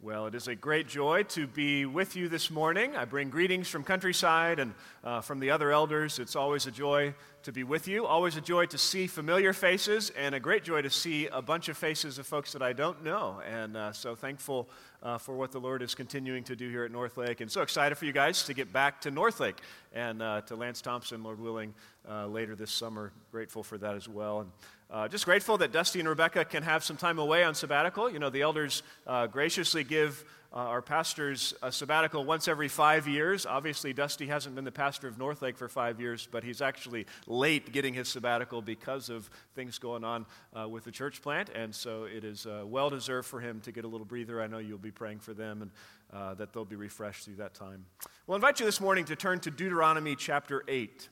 [0.00, 2.94] Well, it is a great joy to be with you this morning.
[2.94, 6.20] I bring greetings from Countryside and uh, from the other elders.
[6.20, 10.10] It's always a joy to be with you, always a joy to see familiar faces,
[10.10, 13.02] and a great joy to see a bunch of faces of folks that I don't
[13.02, 13.42] know.
[13.44, 14.68] And uh, so thankful
[15.02, 17.40] uh, for what the Lord is continuing to do here at North Lake.
[17.40, 19.58] And so excited for you guys to get back to North Lake
[19.92, 21.74] and uh, to Lance Thompson, Lord willing,
[22.08, 23.10] uh, later this summer.
[23.32, 24.42] Grateful for that as well.
[24.42, 24.52] And
[24.90, 28.10] uh, just grateful that Dusty and Rebecca can have some time away on sabbatical.
[28.10, 33.06] You know, the elders uh, graciously give uh, our pastors a sabbatical once every five
[33.06, 33.44] years.
[33.44, 37.04] Obviously, Dusty hasn't been the pastor of North Lake for five years, but he's actually
[37.26, 40.24] late getting his sabbatical because of things going on
[40.58, 41.50] uh, with the church plant.
[41.50, 44.40] And so it is uh, well deserved for him to get a little breather.
[44.40, 45.70] I know you'll be praying for them and
[46.14, 47.84] uh, that they'll be refreshed through that time.
[48.26, 51.10] We'll invite you this morning to turn to Deuteronomy chapter 8.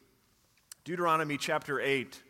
[0.84, 2.22] Deuteronomy chapter 8.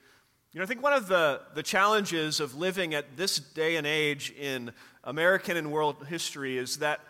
[0.56, 3.86] You know, I think one of the, the challenges of living at this day and
[3.86, 4.72] age in
[5.04, 7.00] American and world history is that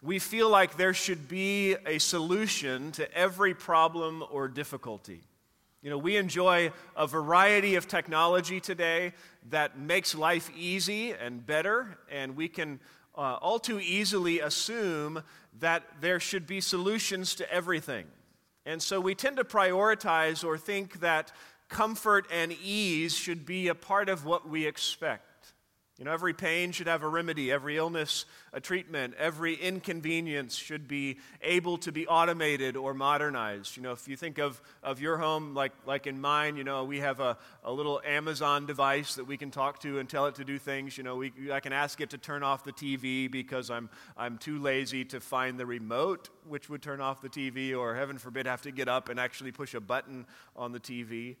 [0.00, 5.20] we feel like there should be a solution to every problem or difficulty.
[5.82, 9.12] You know, we enjoy a variety of technology today
[9.50, 12.80] that makes life easy and better, and we can
[13.14, 15.22] uh, all too easily assume
[15.60, 18.06] that there should be solutions to everything.
[18.64, 21.32] And so we tend to prioritize or think that
[21.74, 25.54] comfort and ease should be a part of what we expect.
[25.98, 30.86] You know, every pain should have a remedy, every illness a treatment, every inconvenience should
[30.86, 33.76] be able to be automated or modernized.
[33.76, 36.84] You know, if you think of, of your home, like, like in mine, you know,
[36.84, 40.36] we have a, a little Amazon device that we can talk to and tell it
[40.36, 40.96] to do things.
[40.96, 44.38] You know, we, I can ask it to turn off the TV because I'm, I'm
[44.38, 48.46] too lazy to find the remote, which would turn off the TV, or heaven forbid,
[48.46, 51.36] have to get up and actually push a button on the TV.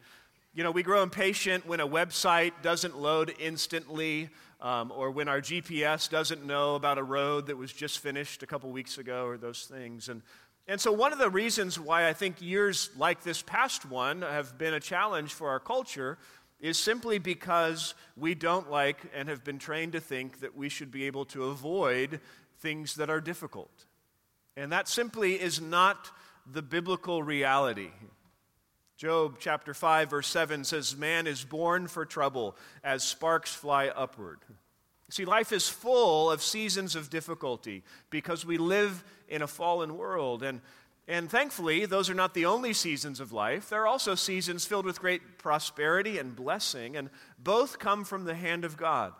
[0.56, 5.40] You know, we grow impatient when a website doesn't load instantly, um, or when our
[5.40, 9.36] GPS doesn't know about a road that was just finished a couple weeks ago, or
[9.36, 10.08] those things.
[10.08, 10.22] And,
[10.68, 14.56] and so, one of the reasons why I think years like this past one have
[14.56, 16.18] been a challenge for our culture
[16.60, 20.92] is simply because we don't like and have been trained to think that we should
[20.92, 22.20] be able to avoid
[22.60, 23.86] things that are difficult.
[24.56, 26.12] And that simply is not
[26.46, 27.90] the biblical reality.
[28.96, 34.38] Job chapter 5, verse 7 says, Man is born for trouble as sparks fly upward.
[35.10, 40.42] See, life is full of seasons of difficulty because we live in a fallen world.
[40.42, 40.60] And,
[41.08, 43.68] and thankfully, those are not the only seasons of life.
[43.68, 48.34] There are also seasons filled with great prosperity and blessing, and both come from the
[48.34, 49.12] hand of God.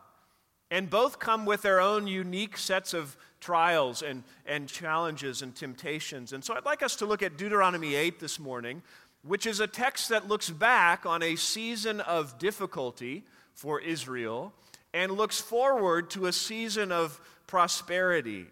[0.71, 6.33] And both come with their own unique sets of trials and, and challenges and temptations.
[6.33, 8.83] And so I'd like us to look at Deuteronomy 8 this morning
[9.27, 13.25] which is a text that looks back on a season of difficulty
[13.55, 14.53] for Israel
[14.93, 18.47] and looks forward to a season of prosperity.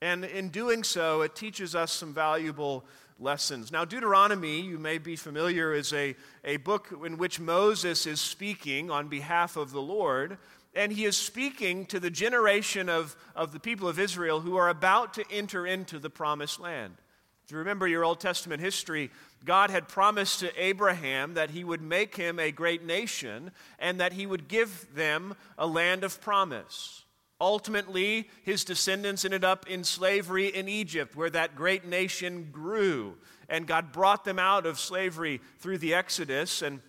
[0.00, 2.84] And in doing so, it teaches us some valuable
[3.18, 3.72] lessons.
[3.72, 6.14] Now, Deuteronomy, you may be familiar, is a,
[6.44, 10.38] a book in which Moses is speaking on behalf of the Lord.
[10.74, 14.68] And he is speaking to the generation of, of the people of Israel who are
[14.68, 16.94] about to enter into the promised land.
[17.44, 19.10] If you remember your Old Testament history,
[19.44, 24.14] God had promised to Abraham that he would make him a great nation and that
[24.14, 27.04] he would give them a land of promise.
[27.38, 33.18] Ultimately, his descendants ended up in slavery in Egypt, where that great nation grew.
[33.50, 36.80] And God brought them out of slavery through the Exodus and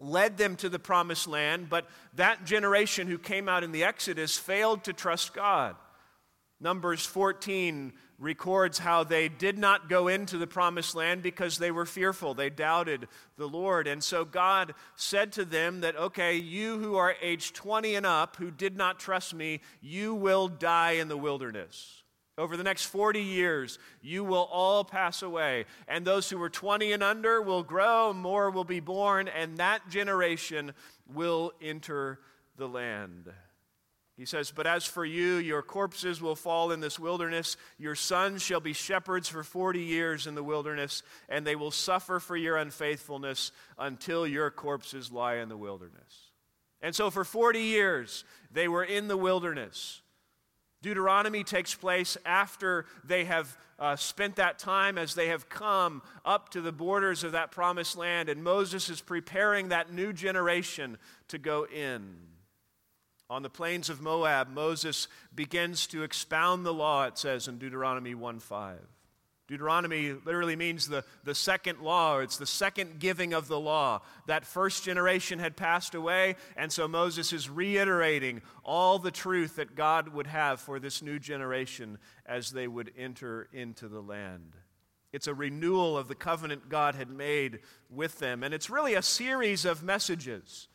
[0.00, 1.68] led them to the promised land.
[1.68, 5.76] But that generation who came out in the Exodus failed to trust God.
[6.60, 7.92] Numbers 14
[8.22, 12.34] records how they did not go into the promised land because they were fearful.
[12.34, 13.88] They doubted the Lord.
[13.88, 18.36] And so God said to them that, okay, you who are age 20 and up,
[18.36, 22.02] who did not trust me, you will die in the wilderness.
[22.38, 25.66] Over the next 40 years, you will all pass away.
[25.86, 29.88] And those who were 20 and under will grow, more will be born, and that
[29.90, 30.72] generation
[31.12, 32.20] will enter
[32.56, 33.30] the land.
[34.16, 37.56] He says, But as for you, your corpses will fall in this wilderness.
[37.78, 42.20] Your sons shall be shepherds for 40 years in the wilderness, and they will suffer
[42.20, 46.30] for your unfaithfulness until your corpses lie in the wilderness.
[46.82, 50.02] And so for 40 years, they were in the wilderness.
[50.82, 56.50] Deuteronomy takes place after they have uh, spent that time as they have come up
[56.50, 60.98] to the borders of that promised land, and Moses is preparing that new generation
[61.28, 62.16] to go in.
[63.32, 68.14] On the plains of Moab, Moses begins to expound the law, it says in Deuteronomy
[68.14, 68.78] 1 5.
[69.48, 74.02] Deuteronomy literally means the, the second law, it's the second giving of the law.
[74.26, 79.76] That first generation had passed away, and so Moses is reiterating all the truth that
[79.76, 81.96] God would have for this new generation
[82.26, 84.56] as they would enter into the land.
[85.10, 89.00] It's a renewal of the covenant God had made with them, and it's really a
[89.00, 90.68] series of messages.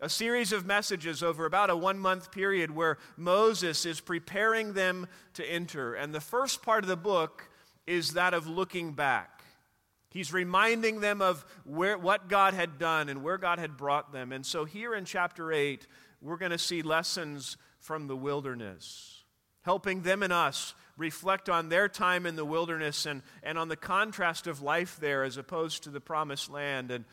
[0.00, 5.06] A series of messages over about a one month period where Moses is preparing them
[5.34, 5.94] to enter.
[5.94, 7.48] And the first part of the book
[7.86, 9.42] is that of looking back.
[10.10, 14.30] He's reminding them of where, what God had done and where God had brought them.
[14.30, 15.86] And so here in chapter 8,
[16.20, 19.24] we're going to see lessons from the wilderness,
[19.62, 23.76] helping them and us reflect on their time in the wilderness and, and on the
[23.76, 26.90] contrast of life there as opposed to the promised land.
[26.90, 27.04] And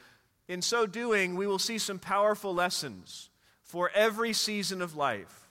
[0.51, 3.29] in so doing, we will see some powerful lessons
[3.63, 5.47] for every season of life.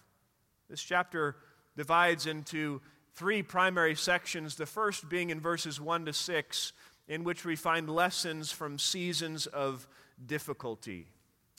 [0.69, 1.37] This chapter
[1.75, 2.83] divides into
[3.15, 6.73] three primary sections, the first being in verses 1 to 6,
[7.09, 9.89] in which we find lessons from seasons of
[10.27, 11.07] difficulty.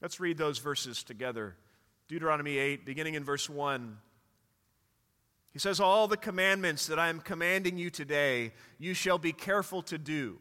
[0.03, 1.55] Let's read those verses together.
[2.07, 3.97] Deuteronomy 8, beginning in verse 1.
[5.51, 9.81] He says, All the commandments that I am commanding you today, you shall be careful
[9.83, 10.37] to do,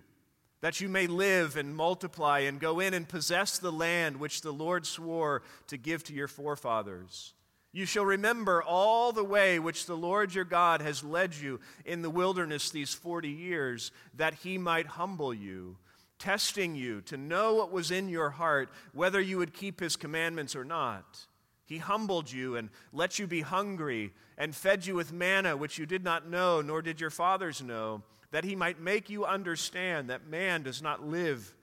[0.61, 4.53] that you may live and multiply and go in and possess the land which the
[4.53, 7.33] Lord swore to give to your forefathers.
[7.73, 12.03] You shall remember all the way which the Lord your God has led you in
[12.03, 15.77] the wilderness these 40 years, that he might humble you,
[16.19, 20.57] testing you to know what was in your heart, whether you would keep his commandments
[20.57, 21.27] or not.
[21.65, 25.87] He humbled you and let you be hungry, and fed you with manna which you
[25.87, 30.29] did not know, nor did your fathers know, that he might make you understand that
[30.29, 31.55] man does not live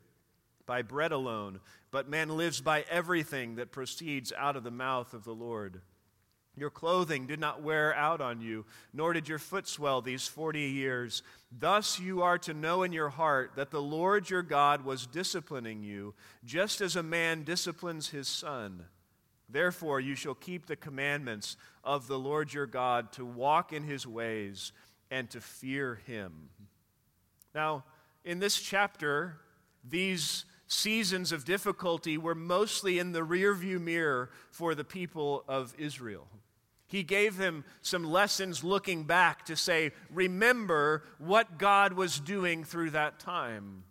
[0.65, 1.59] by bread alone,
[1.91, 5.81] but man lives by everything that proceeds out of the mouth of the Lord.
[6.57, 10.59] Your clothing did not wear out on you, nor did your foot swell these 40
[10.59, 11.21] years.
[11.51, 15.83] Thus you are to know in your heart that the Lord your God was disciplining
[15.83, 18.85] you, just as a man disciplines his son.
[19.47, 24.05] Therefore you shall keep the commandments of the Lord your God to walk in his
[24.05, 24.73] ways
[25.11, 26.49] and to fear him.
[27.55, 27.83] Now,
[28.23, 29.37] in this chapter,
[29.87, 36.27] these seasons of difficulty were mostly in the rearview mirror for the people of Israel.
[36.87, 42.91] He gave them some lessons looking back to say, remember what God was doing through
[42.91, 43.83] that time.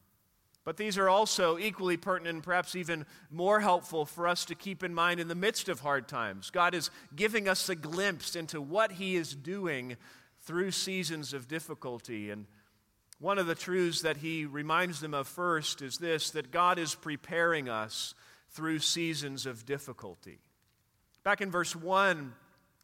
[0.65, 4.93] But these are also equally pertinent perhaps even more helpful for us to keep in
[4.93, 6.51] mind in the midst of hard times.
[6.51, 9.97] God is giving us a glimpse into what He is doing
[10.46, 12.31] through seasons of difficulty.
[12.31, 12.46] And
[13.20, 16.94] one of the truths that He reminds them of first is this that God is
[16.94, 18.14] preparing us
[18.50, 20.38] through seasons of difficulty.
[21.22, 22.32] Back in verse 1,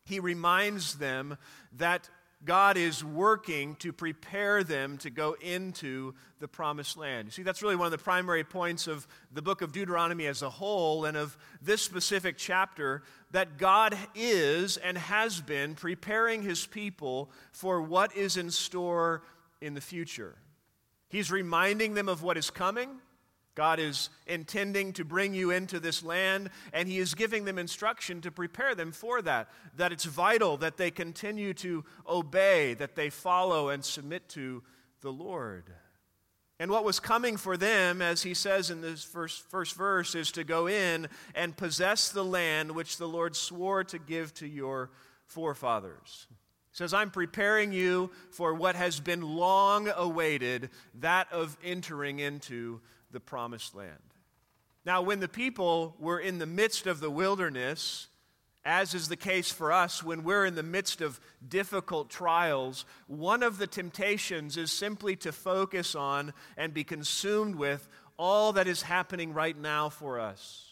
[0.04, 1.38] he reminds them
[1.76, 2.08] that
[2.44, 7.26] God is working to prepare them to go into the promised land.
[7.26, 10.42] You see, that's really one of the primary points of the book of Deuteronomy as
[10.42, 16.66] a whole and of this specific chapter that God is and has been preparing his
[16.66, 19.22] people for what is in store
[19.60, 20.36] in the future.
[21.08, 22.88] He's reminding them of what is coming.
[23.54, 28.20] God is intending to bring you into this land, and He is giving them instruction
[28.22, 29.50] to prepare them for that.
[29.76, 34.62] That it's vital that they continue to obey, that they follow and submit to
[35.02, 35.64] the Lord.
[36.58, 40.32] And what was coming for them, as He says in this first, first verse, is
[40.32, 44.90] to go in and possess the land which the Lord swore to give to your
[45.26, 46.26] forefathers.
[46.70, 52.80] He says, I'm preparing you for what has been long awaited, that of entering into
[53.12, 53.92] the promised land.
[54.84, 58.08] Now, when the people were in the midst of the wilderness,
[58.64, 63.42] as is the case for us when we're in the midst of difficult trials, one
[63.42, 68.82] of the temptations is simply to focus on and be consumed with all that is
[68.82, 70.68] happening right now for us.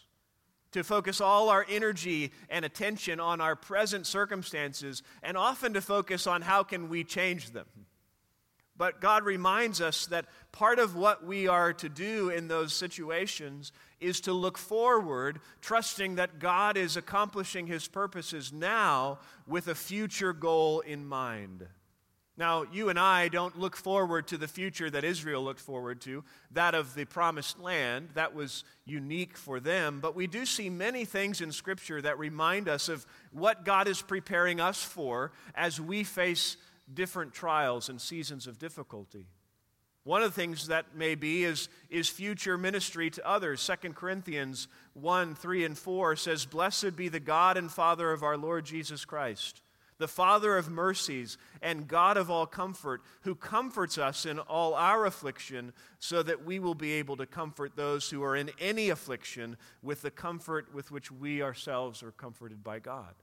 [0.73, 6.29] To focus all our energy and attention on our present circumstances, and often to focus
[6.29, 7.67] on how can we change them.
[8.81, 13.73] But God reminds us that part of what we are to do in those situations
[14.01, 20.33] is to look forward, trusting that God is accomplishing his purposes now with a future
[20.33, 21.67] goal in mind.
[22.39, 26.25] Now, you and I don't look forward to the future that Israel looked forward to,
[26.53, 28.09] that of the promised land.
[28.15, 30.01] That was unique for them.
[30.01, 34.01] But we do see many things in Scripture that remind us of what God is
[34.01, 36.57] preparing us for as we face
[36.95, 39.27] different trials and seasons of difficulty.
[40.05, 43.69] One of the things that may be is, is future ministry to others.
[43.83, 48.39] 2 Corinthians 1 3 and 4 says, Blessed be the God and Father of our
[48.39, 49.61] Lord Jesus Christ,
[49.99, 55.05] the Father of mercies and God of all comfort, who comforts us in all our
[55.05, 59.59] affliction, so that we will be able to comfort those who are in any affliction
[59.83, 63.15] with the comfort with which we ourselves are comforted by God.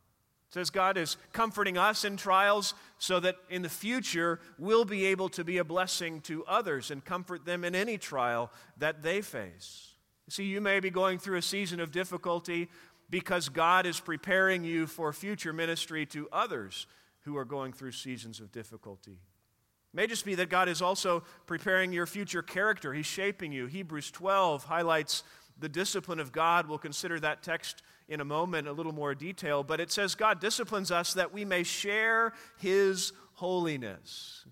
[0.49, 5.27] Says God is comforting us in trials so that in the future we'll be able
[5.29, 9.93] to be a blessing to others and comfort them in any trial that they face.
[10.29, 12.69] See, you may be going through a season of difficulty
[13.09, 16.87] because God is preparing you for future ministry to others
[17.21, 19.11] who are going through seasons of difficulty.
[19.11, 22.93] It may just be that God is also preparing your future character.
[22.93, 23.67] He's shaping you.
[23.67, 25.23] Hebrews 12 highlights
[25.59, 26.67] the discipline of God.
[26.67, 29.63] We'll consider that text in a moment, a little more detail.
[29.63, 34.45] But it says God disciplines us that we may share His holiness.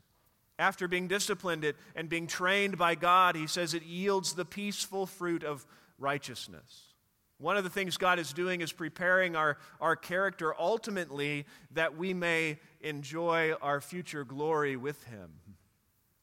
[0.57, 5.43] After being disciplined and being trained by God, He says it yields the peaceful fruit
[5.43, 5.65] of
[5.97, 6.95] righteousness.
[7.37, 12.13] One of the things God is doing is preparing our, our character ultimately that we
[12.13, 15.31] may enjoy our future glory with Him.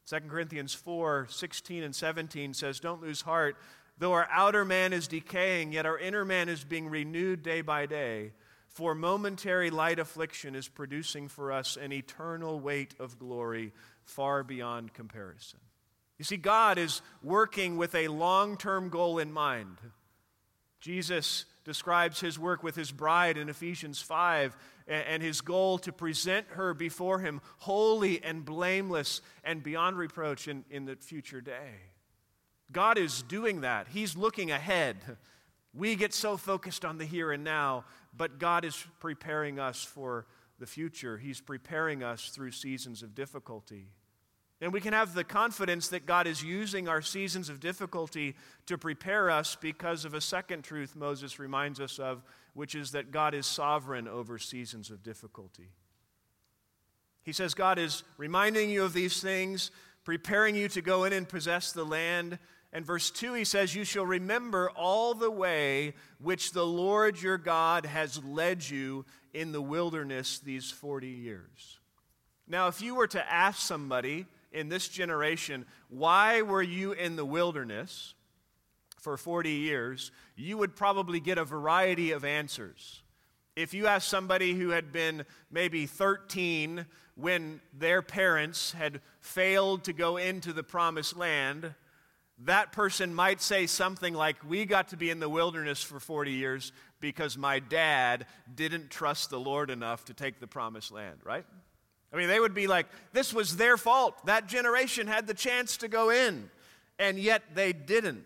[0.09, 3.57] 2 Corinthians 4 16 and 17 says, Don't lose heart.
[3.97, 7.85] Though our outer man is decaying, yet our inner man is being renewed day by
[7.85, 8.31] day.
[8.69, 13.71] For momentary light affliction is producing for us an eternal weight of glory
[14.03, 15.59] far beyond comparison.
[16.17, 19.77] You see, God is working with a long term goal in mind.
[20.79, 24.57] Jesus describes his work with his bride in Ephesians 5
[24.87, 30.65] and his goal to present her before him holy and blameless and beyond reproach in,
[30.69, 31.75] in the future day.
[32.71, 33.87] God is doing that.
[33.89, 34.97] He's looking ahead.
[35.73, 40.25] We get so focused on the here and now, but God is preparing us for
[40.59, 41.17] the future.
[41.17, 43.89] He's preparing us through seasons of difficulty.
[44.61, 48.35] And we can have the confidence that God is using our seasons of difficulty
[48.67, 53.11] to prepare us because of a second truth Moses reminds us of, which is that
[53.11, 55.71] God is sovereign over seasons of difficulty.
[57.23, 59.71] He says, God is reminding you of these things,
[60.03, 62.39] preparing you to go in and possess the land.
[62.71, 67.37] And verse 2, he says, You shall remember all the way which the Lord your
[67.37, 71.79] God has led you in the wilderness these 40 years.
[72.47, 77.25] Now, if you were to ask somebody, in this generation, why were you in the
[77.25, 78.13] wilderness
[78.99, 80.11] for 40 years?
[80.35, 83.01] You would probably get a variety of answers.
[83.55, 89.93] If you ask somebody who had been maybe 13 when their parents had failed to
[89.93, 91.73] go into the promised land,
[92.39, 96.31] that person might say something like, We got to be in the wilderness for 40
[96.31, 101.45] years because my dad didn't trust the Lord enough to take the promised land, right?
[102.11, 104.25] I mean, they would be like, this was their fault.
[104.25, 106.49] That generation had the chance to go in,
[106.99, 108.25] and yet they didn't.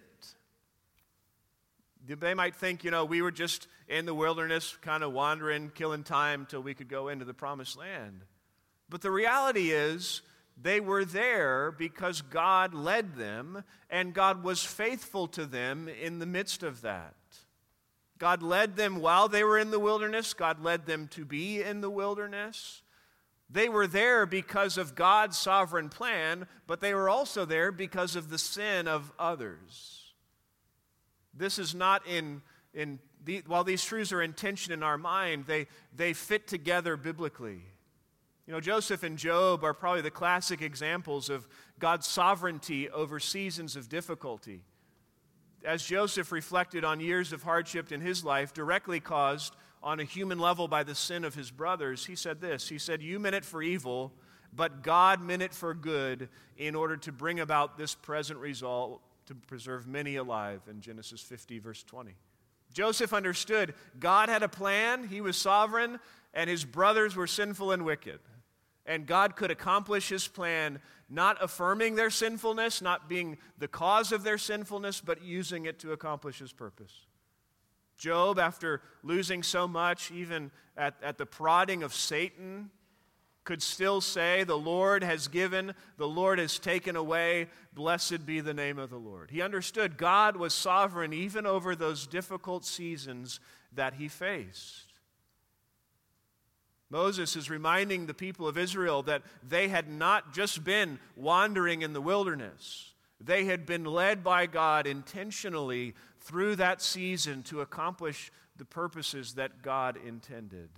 [2.05, 6.03] They might think, you know, we were just in the wilderness, kind of wandering, killing
[6.03, 8.21] time till we could go into the promised land.
[8.89, 10.21] But the reality is,
[10.59, 16.25] they were there because God led them, and God was faithful to them in the
[16.25, 17.13] midst of that.
[18.17, 21.81] God led them while they were in the wilderness, God led them to be in
[21.81, 22.81] the wilderness.
[23.49, 28.29] They were there because of God's sovereign plan, but they were also there because of
[28.29, 30.13] the sin of others.
[31.33, 32.41] This is not in,
[32.73, 36.97] in the, while these truths are in tension in our mind, they, they fit together
[36.97, 37.61] biblically.
[38.47, 41.45] You know, Joseph and Job are probably the classic examples of
[41.79, 44.61] God's sovereignty over seasons of difficulty.
[45.65, 50.39] As Joseph reflected on years of hardship in his life, directly caused on a human
[50.39, 53.43] level by the sin of his brothers, he said this He said, You meant it
[53.43, 54.13] for evil,
[54.55, 59.35] but God meant it for good in order to bring about this present result to
[59.35, 62.15] preserve many alive in Genesis 50, verse 20.
[62.73, 65.99] Joseph understood God had a plan, he was sovereign,
[66.33, 68.19] and his brothers were sinful and wicked.
[68.87, 70.79] And God could accomplish his plan,
[71.09, 75.91] not affirming their sinfulness, not being the cause of their sinfulness, but using it to
[75.91, 77.05] accomplish his purpose.
[77.97, 82.69] Job, after losing so much, even at, at the prodding of Satan,
[83.43, 88.53] could still say, The Lord has given, the Lord has taken away, blessed be the
[88.53, 89.31] name of the Lord.
[89.31, 93.39] He understood God was sovereign even over those difficult seasons
[93.73, 94.86] that he faced.
[96.89, 101.93] Moses is reminding the people of Israel that they had not just been wandering in
[101.93, 102.93] the wilderness.
[103.19, 109.61] They had been led by God intentionally through that season to accomplish the purposes that
[109.61, 110.69] God intended.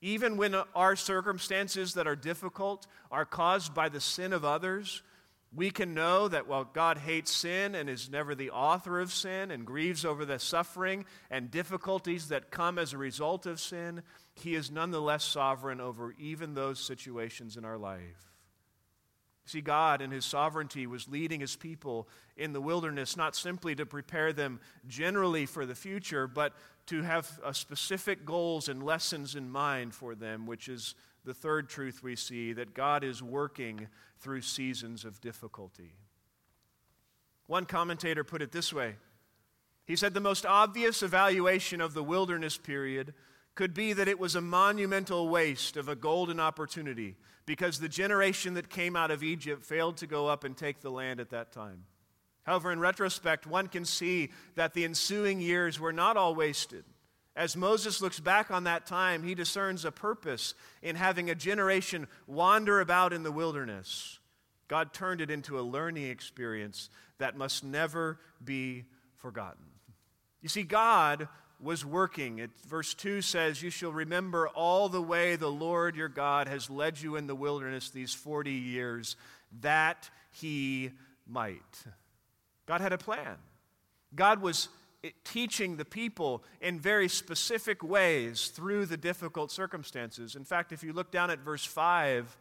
[0.00, 5.02] Even when our circumstances that are difficult are caused by the sin of others,
[5.54, 9.50] We can know that while God hates sin and is never the author of sin
[9.50, 14.02] and grieves over the suffering and difficulties that come as a result of sin,
[14.34, 18.28] He is nonetheless sovereign over even those situations in our life.
[19.46, 23.86] See, God in His sovereignty was leading His people in the wilderness not simply to
[23.86, 26.52] prepare them generally for the future, but
[26.88, 30.94] to have uh, specific goals and lessons in mind for them, which is
[31.28, 35.92] the third truth we see that God is working through seasons of difficulty.
[37.46, 38.94] One commentator put it this way
[39.84, 43.12] He said, The most obvious evaluation of the wilderness period
[43.54, 48.54] could be that it was a monumental waste of a golden opportunity because the generation
[48.54, 51.52] that came out of Egypt failed to go up and take the land at that
[51.52, 51.84] time.
[52.44, 56.84] However, in retrospect, one can see that the ensuing years were not all wasted.
[57.38, 62.08] As Moses looks back on that time, he discerns a purpose in having a generation
[62.26, 64.18] wander about in the wilderness.
[64.66, 68.86] God turned it into a learning experience that must never be
[69.18, 69.66] forgotten.
[70.42, 71.28] You see, God
[71.60, 72.40] was working.
[72.40, 76.68] It, verse 2 says, You shall remember all the way the Lord your God has
[76.68, 79.14] led you in the wilderness these 40 years,
[79.60, 80.90] that he
[81.24, 81.84] might.
[82.66, 83.36] God had a plan.
[84.12, 84.68] God was
[85.24, 90.34] teaching the people in very specific ways through the difficult circumstances.
[90.34, 92.36] In fact, if you look down at verse 5,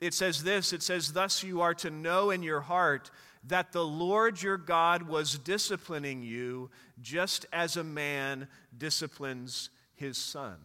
[0.00, 3.10] it says this it says, Thus you are to know in your heart
[3.44, 10.56] that the Lord your God was disciplining you just as a man disciplines his son.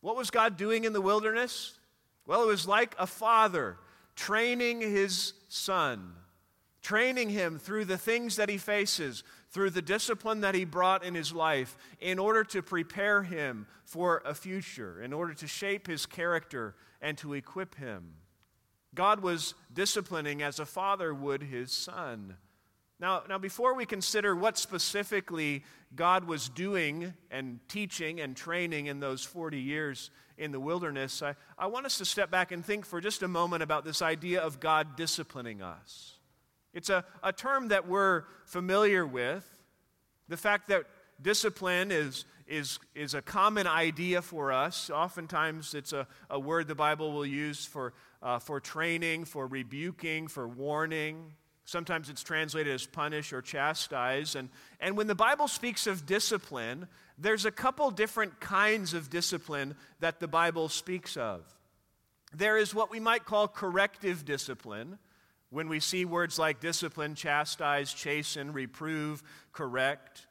[0.00, 1.78] What was God doing in the wilderness?
[2.26, 3.78] Well, it was like a father
[4.14, 6.12] training his son,
[6.82, 11.14] training him through the things that he faces, through the discipline that he brought in
[11.14, 16.06] his life, in order to prepare him for a future, in order to shape his
[16.06, 18.14] character and to equip him.
[18.94, 22.36] God was disciplining as a father would his son.
[23.00, 25.62] Now, now, before we consider what specifically
[25.94, 31.36] God was doing and teaching and training in those 40 years in the wilderness, I,
[31.56, 34.40] I want us to step back and think for just a moment about this idea
[34.40, 36.17] of God disciplining us.
[36.74, 39.44] It's a, a term that we're familiar with.
[40.28, 40.84] The fact that
[41.20, 44.90] discipline is, is, is a common idea for us.
[44.90, 50.28] Oftentimes, it's a, a word the Bible will use for, uh, for training, for rebuking,
[50.28, 51.32] for warning.
[51.64, 54.34] Sometimes it's translated as punish or chastise.
[54.34, 54.48] And,
[54.80, 56.86] and when the Bible speaks of discipline,
[57.18, 61.42] there's a couple different kinds of discipline that the Bible speaks of.
[62.34, 64.98] There is what we might call corrective discipline,
[65.50, 70.26] when we see words like discipline, chastise, chasten, reprove, correct.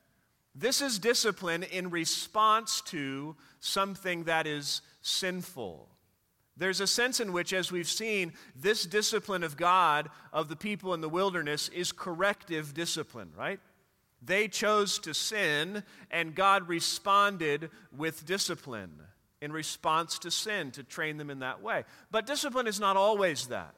[0.54, 5.90] This is discipline in response to something that is sinful.
[6.56, 10.96] There's a sense in which, as we've seen, this discipline of God of the people
[10.96, 13.60] in the wilderness is corrective discipline, right?
[14.24, 18.94] They chose to sin, and God responded with discipline
[19.42, 21.84] in response to sin to train them in that way.
[22.10, 23.76] But discipline is not always that.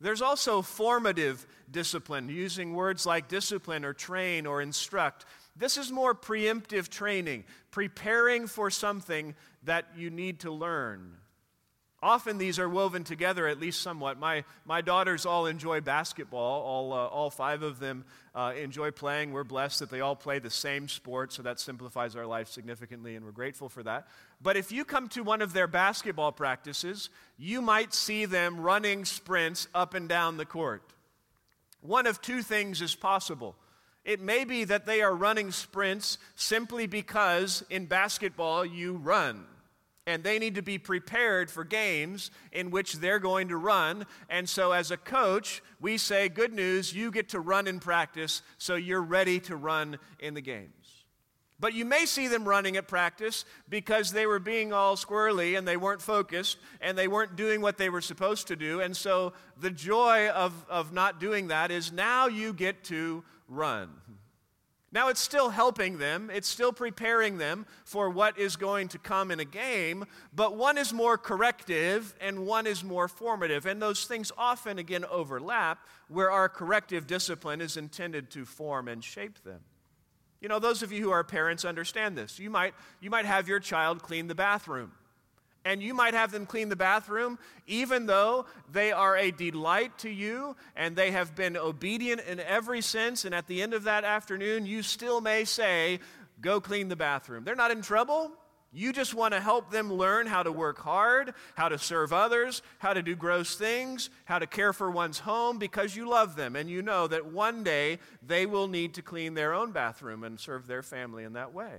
[0.00, 5.24] There's also formative discipline, using words like discipline or train or instruct.
[5.56, 11.16] This is more preemptive training, preparing for something that you need to learn.
[12.02, 14.18] Often these are woven together, at least somewhat.
[14.18, 16.62] My, my daughters all enjoy basketball.
[16.62, 18.04] All, uh, all five of them
[18.34, 19.32] uh, enjoy playing.
[19.32, 23.16] We're blessed that they all play the same sport, so that simplifies our life significantly,
[23.16, 24.08] and we're grateful for that.
[24.42, 29.06] But if you come to one of their basketball practices, you might see them running
[29.06, 30.82] sprints up and down the court.
[31.80, 33.56] One of two things is possible.
[34.04, 39.46] It may be that they are running sprints simply because in basketball you run.
[40.06, 44.06] And they need to be prepared for games in which they're going to run.
[44.30, 48.42] And so, as a coach, we say, Good news, you get to run in practice,
[48.56, 51.04] so you're ready to run in the games.
[51.58, 55.66] But you may see them running at practice because they were being all squirrely and
[55.66, 58.80] they weren't focused and they weren't doing what they were supposed to do.
[58.80, 63.88] And so, the joy of, of not doing that is now you get to run.
[64.96, 69.30] Now, it's still helping them, it's still preparing them for what is going to come
[69.30, 73.66] in a game, but one is more corrective and one is more formative.
[73.66, 79.04] And those things often, again, overlap, where our corrective discipline is intended to form and
[79.04, 79.60] shape them.
[80.40, 82.38] You know, those of you who are parents understand this.
[82.38, 84.92] You might, you might have your child clean the bathroom
[85.66, 90.08] and you might have them clean the bathroom, even though they are a delight to
[90.08, 93.24] you and they have been obedient in every sense.
[93.24, 95.98] And at the end of that afternoon, you still may say,
[96.40, 97.44] Go clean the bathroom.
[97.44, 98.30] They're not in trouble.
[98.72, 102.60] You just want to help them learn how to work hard, how to serve others,
[102.78, 106.54] how to do gross things, how to care for one's home because you love them
[106.54, 110.38] and you know that one day they will need to clean their own bathroom and
[110.38, 111.72] serve their family in that way.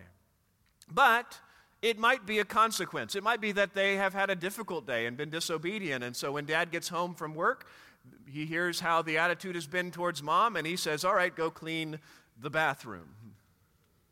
[0.91, 1.39] But
[1.81, 3.15] it might be a consequence.
[3.15, 6.03] It might be that they have had a difficult day and been disobedient.
[6.03, 7.67] And so when dad gets home from work,
[8.25, 11.49] he hears how the attitude has been towards mom and he says, All right, go
[11.49, 11.99] clean
[12.39, 13.09] the bathroom.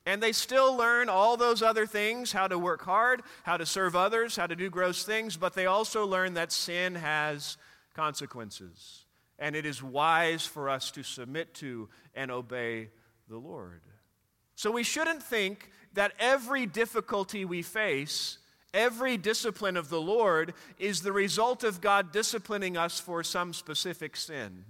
[0.06, 3.96] And they still learn all those other things how to work hard, how to serve
[3.96, 7.58] others, how to do gross things, but they also learn that sin has
[7.96, 9.06] consequences.
[9.40, 12.90] And it is wise for us to submit to and obey
[13.28, 13.82] the Lord.
[14.56, 18.38] So we shouldn't think that every difficulty we face,
[18.74, 24.16] every discipline of the Lord, is the result of God disciplining us for some specific
[24.16, 24.64] sin.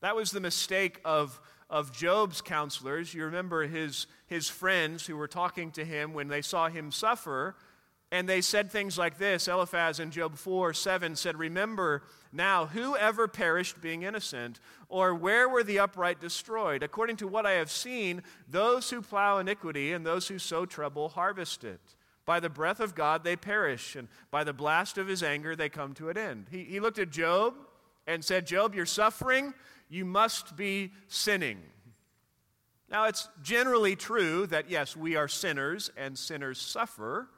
[0.00, 3.12] That was the mistake of of Job's counselors.
[3.12, 7.56] You remember his, his friends who were talking to him when they saw him suffer,
[8.10, 13.26] and they said things like this Eliphaz in Job 4 7 said, Remember now, whoever
[13.28, 16.82] perished being innocent, or where were the upright destroyed?
[16.82, 21.10] According to what I have seen, those who plow iniquity and those who sow trouble
[21.10, 21.80] harvest it.
[22.26, 25.70] By the breath of God they perish, and by the blast of his anger they
[25.70, 26.46] come to an end.
[26.50, 27.54] He, he looked at Job
[28.06, 29.54] and said, Job, you're suffering
[29.88, 31.58] you must be sinning.
[32.90, 37.28] Now, it's generally true that, yes, we are sinners and sinners suffer,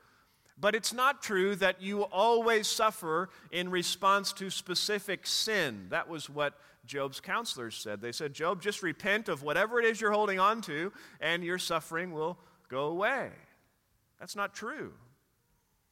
[0.60, 5.86] but it's not true that you always suffer in response to specific sin.
[5.88, 8.00] That was what Job's counselors said.
[8.00, 11.58] They said, Job, just repent of whatever it is you're holding on to, and your
[11.58, 13.30] suffering will go away.
[14.18, 14.92] That's not true.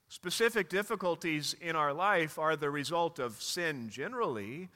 [0.09, 4.68] Specific difficulties in our life are the result of sin generally,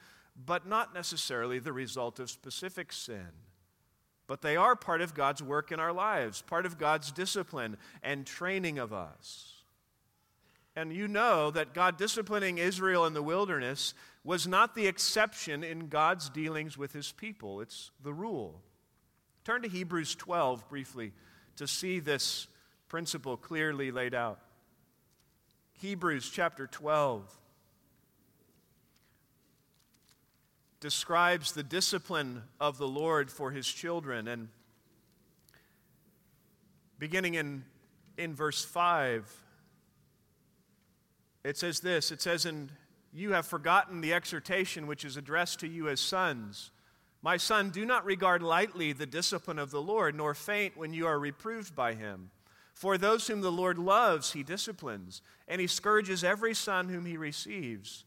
[0.45, 3.27] but not necessarily the result of specific sin.
[4.25, 8.25] But they are part of God's work in our lives, part of God's discipline and
[8.25, 9.52] training of us.
[10.75, 15.87] And you know that God disciplining Israel in the wilderness was not the exception in
[15.87, 18.61] God's dealings with his people, it's the rule.
[19.43, 21.11] Turn to Hebrews 12 briefly
[21.57, 22.47] to see this
[22.87, 24.39] principle clearly laid out.
[25.73, 27.39] Hebrews chapter 12.
[30.83, 34.27] describes the discipline of the Lord for his children.
[34.27, 34.49] And
[36.99, 37.63] beginning in,
[38.17, 39.25] in verse 5,
[41.43, 42.71] it says this it says, And
[43.13, 46.71] you have forgotten the exhortation which is addressed to you as sons.
[47.21, 51.07] My son, do not regard lightly the discipline of the Lord, nor faint when you
[51.07, 52.31] are reproved by him.
[52.73, 57.15] For those whom the Lord loves, he disciplines, and he scourges every son whom he
[57.15, 58.03] receives.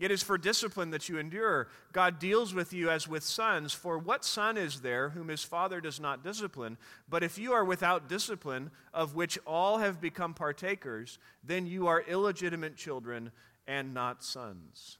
[0.00, 1.68] It is for discipline that you endure.
[1.92, 3.72] God deals with you as with sons.
[3.72, 6.78] For what son is there whom his father does not discipline?
[7.08, 12.02] But if you are without discipline, of which all have become partakers, then you are
[12.02, 13.30] illegitimate children
[13.68, 14.98] and not sons.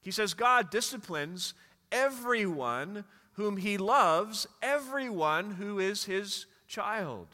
[0.00, 1.54] He says God disciplines
[1.90, 7.28] everyone whom he loves, everyone who is his child.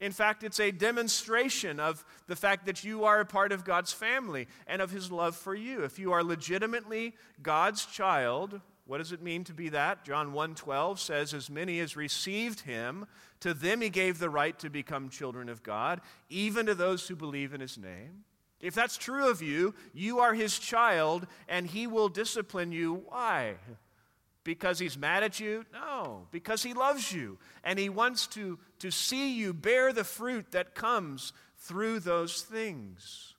[0.00, 3.92] In fact, it's a demonstration of the fact that you are a part of God's
[3.92, 5.82] family and of His love for you.
[5.82, 10.02] If you are legitimately God's child, what does it mean to be that?
[10.02, 13.06] John 1:12 says as many as received him
[13.40, 17.14] to them he gave the right to become children of God even to those who
[17.14, 18.24] believe in his name.
[18.60, 23.04] If that's true of you, you are his child and he will discipline you.
[23.08, 23.56] Why?
[24.48, 25.62] Because he's mad at you?
[25.74, 30.52] No, because he loves you and he wants to, to see you bear the fruit
[30.52, 33.34] that comes through those things.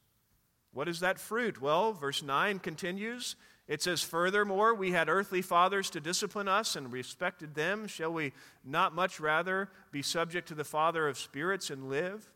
[0.71, 1.59] What is that fruit?
[1.59, 3.35] Well, verse 9 continues.
[3.67, 7.87] It says, Furthermore, we had earthly fathers to discipline us and respected them.
[7.87, 8.31] Shall we
[8.63, 12.29] not much rather be subject to the Father of spirits and live?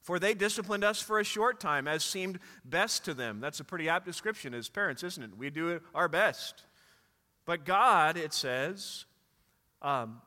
[0.00, 3.40] For they disciplined us for a short time, as seemed best to them.
[3.40, 5.36] That's a pretty apt description as parents, isn't it?
[5.36, 6.66] We do our best.
[7.50, 9.06] But God, it says,
[9.82, 10.20] um,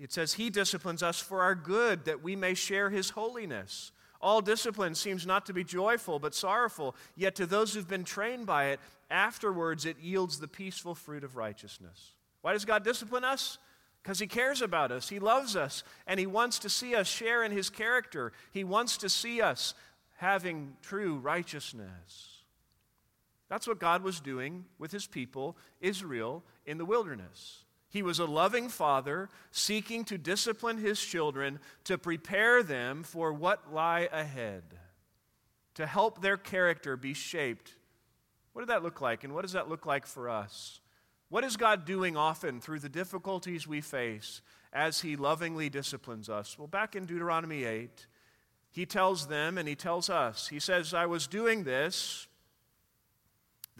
[0.00, 3.90] it says, He disciplines us for our good, that we may share His holiness.
[4.20, 6.94] All discipline seems not to be joyful, but sorrowful.
[7.16, 8.78] Yet to those who've been trained by it,
[9.10, 12.12] afterwards it yields the peaceful fruit of righteousness.
[12.42, 13.58] Why does God discipline us?
[14.00, 15.08] Because He cares about us.
[15.08, 18.30] He loves us, and He wants to see us share in His character.
[18.52, 19.74] He wants to see us
[20.18, 22.39] having true righteousness.
[23.50, 27.64] That's what God was doing with his people, Israel, in the wilderness.
[27.88, 33.74] He was a loving father seeking to discipline his children to prepare them for what
[33.74, 34.62] lie ahead,
[35.74, 37.74] to help their character be shaped.
[38.52, 40.80] What did that look like, and what does that look like for us?
[41.28, 46.56] What is God doing often through the difficulties we face as he lovingly disciplines us?
[46.56, 48.06] Well, back in Deuteronomy 8,
[48.70, 50.46] he tells them and he tells us.
[50.46, 52.28] He says, I was doing this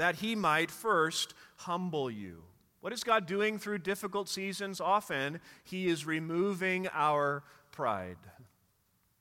[0.01, 2.43] that he might first humble you.
[2.81, 4.81] What is God doing through difficult seasons?
[4.81, 8.17] Often, he is removing our pride.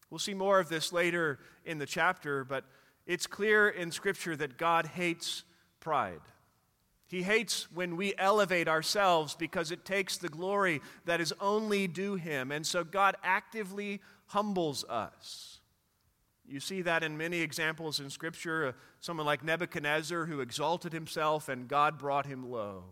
[0.10, 2.64] We'll see more of this later in the chapter, but
[3.06, 5.44] it's clear in Scripture that God hates
[5.82, 6.22] pride.
[7.08, 12.16] He hates when we elevate ourselves because it takes the glory that is only due
[12.16, 12.54] him.
[12.54, 15.59] And so God actively humbles us.
[16.50, 18.68] You see that in many examples in Scripture.
[18.68, 22.86] Uh, someone like Nebuchadnezzar who exalted himself and God brought him low.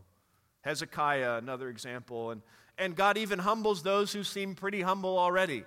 [0.61, 2.29] Hezekiah, another example.
[2.29, 2.43] And,
[2.77, 5.63] and God even humbles those who seem pretty humble already,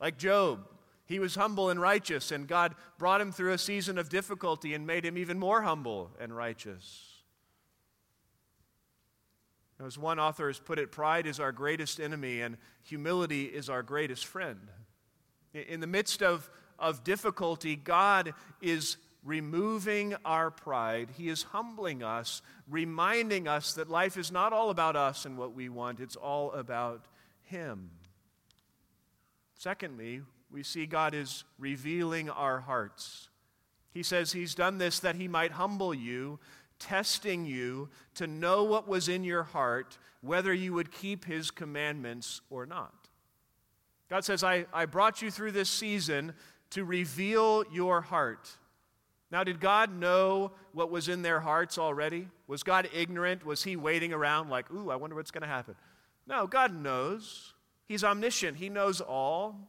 [0.00, 0.66] like Job.
[1.04, 4.86] He was humble and righteous, and God brought him through a season of difficulty and
[4.86, 7.06] made him even more humble and righteous.
[9.84, 13.82] As one author has put it, pride is our greatest enemy and humility is our
[13.82, 14.60] greatest friend.
[15.52, 16.48] In the midst of,
[16.80, 21.10] of difficulty, God is removing our pride.
[21.16, 25.54] He is humbling us, reminding us that life is not all about us and what
[25.54, 27.06] we want, it's all about
[27.42, 27.90] Him.
[29.54, 33.28] Secondly, we see God is revealing our hearts.
[33.92, 36.40] He says He's done this that He might humble you
[36.80, 42.40] testing you to know what was in your heart, whether you would keep his commandments
[42.50, 42.94] or not.
[44.08, 46.32] God says, I, I brought you through this season
[46.70, 48.48] to reveal your heart.
[49.30, 52.28] Now, did God know what was in their hearts already?
[52.48, 53.46] Was God ignorant?
[53.46, 55.76] Was he waiting around like, ooh, I wonder what's going to happen?
[56.26, 57.54] No, God knows.
[57.86, 59.68] He's omniscient, He knows all.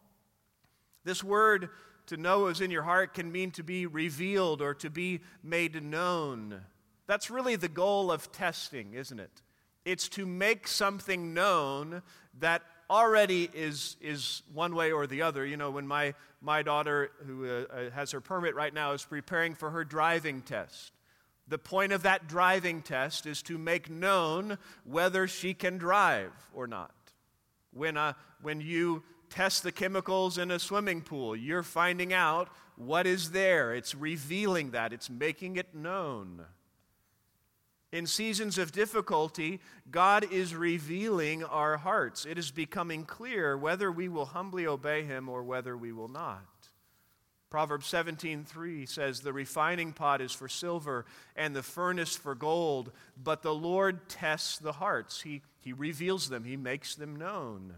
[1.04, 1.70] This word
[2.08, 5.82] to know was in your heart can mean to be revealed or to be made
[5.84, 6.62] known.
[7.08, 9.42] That's really the goal of testing, isn't it?
[9.86, 12.04] It's to make something known
[12.40, 15.46] that already is, is one way or the other.
[15.46, 19.06] You know, when my, my daughter, who uh, uh, has her permit right now, is
[19.06, 20.92] preparing for her driving test,
[21.48, 26.68] the point of that driving test is to make known whether she can drive or
[26.68, 26.94] not.
[27.74, 33.08] When, uh, when you test the chemicals in a swimming pool, you're finding out what
[33.08, 33.74] is there.
[33.74, 36.46] It's revealing that, it's making it known.
[37.92, 42.26] In seasons of difficulty, God is revealing our hearts.
[42.26, 46.46] It is becoming clear whether we will humbly obey him or whether we will not.
[47.50, 53.42] Proverbs 17:3 says the refining pot is for silver and the furnace for gold, but
[53.42, 55.22] the Lord tests the hearts.
[55.22, 57.76] He, he reveals them, he makes them known.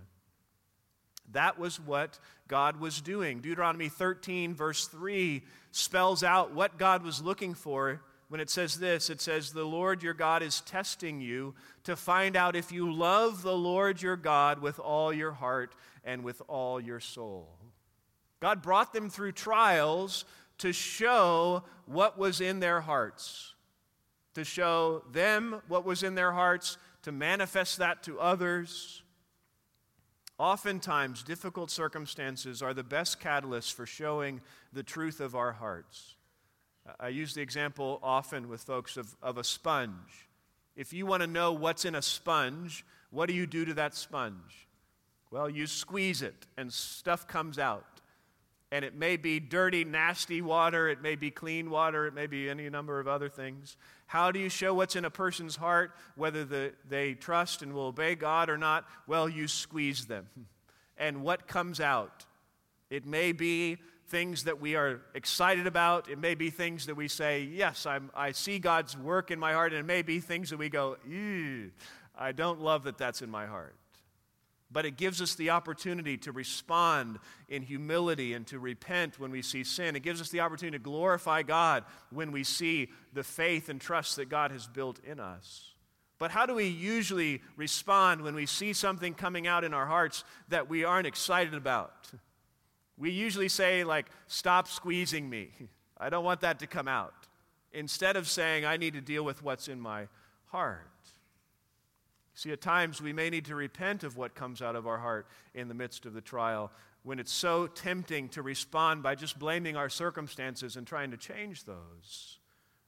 [1.32, 3.40] That was what God was doing.
[3.40, 9.12] Deuteronomy 13, verse 3, spells out what God was looking for when it says this,
[9.12, 13.44] it says, The Lord your God is testing you to find out if you love
[13.44, 17.48] the Lord your God with all your heart and with all your soul.
[18.40, 20.26] God brought them through trials
[20.58, 23.54] to show what was in their hearts,
[24.34, 29.04] to show them what was in their hearts, to manifest that to others.
[30.40, 34.42] Oftentimes, difficult circumstances are the best catalyst for showing
[34.74, 36.16] the truth of our hearts.
[37.00, 40.28] I use the example often with folks of, of a sponge.
[40.76, 43.96] If you want to know what's in a sponge, what do you do to that
[43.96, 44.68] sponge?
[45.32, 47.86] Well, you squeeze it and stuff comes out.
[48.72, 52.50] And it may be dirty, nasty water, it may be clean water, it may be
[52.50, 53.78] any number of other things.
[54.08, 57.88] How do you show what's in a person's heart, whether the, they trust and will
[57.88, 58.86] obey God or not?
[59.06, 60.28] Well, you squeeze them.
[60.96, 62.24] And what comes out?
[62.92, 66.10] It may be things that we are excited about.
[66.10, 69.54] It may be things that we say, Yes, I'm, I see God's work in my
[69.54, 69.74] heart.
[69.74, 71.72] And it may be things that we go, Ew,
[72.16, 73.76] I don't love that that's in my heart.
[74.72, 79.44] But it gives us the opportunity to respond in humility and to repent when we
[79.44, 79.96] see sin.
[79.96, 84.16] It gives us the opportunity to glorify God when we see the faith and trust
[84.16, 85.74] that God has built in us.
[86.18, 90.24] But how do we usually respond when we see something coming out in our hearts
[90.50, 91.94] that we aren't excited about?
[92.98, 95.50] We usually say, like, stop squeezing me.
[95.98, 97.14] I don't want that to come out.
[97.72, 100.08] Instead of saying, I need to deal with what's in my
[100.46, 100.90] heart.
[102.36, 105.28] See, at times we may need to repent of what comes out of our heart
[105.54, 106.72] in the midst of the trial
[107.04, 111.66] when it's so tempting to respond by just blaming our circumstances and trying to change
[111.66, 112.40] those.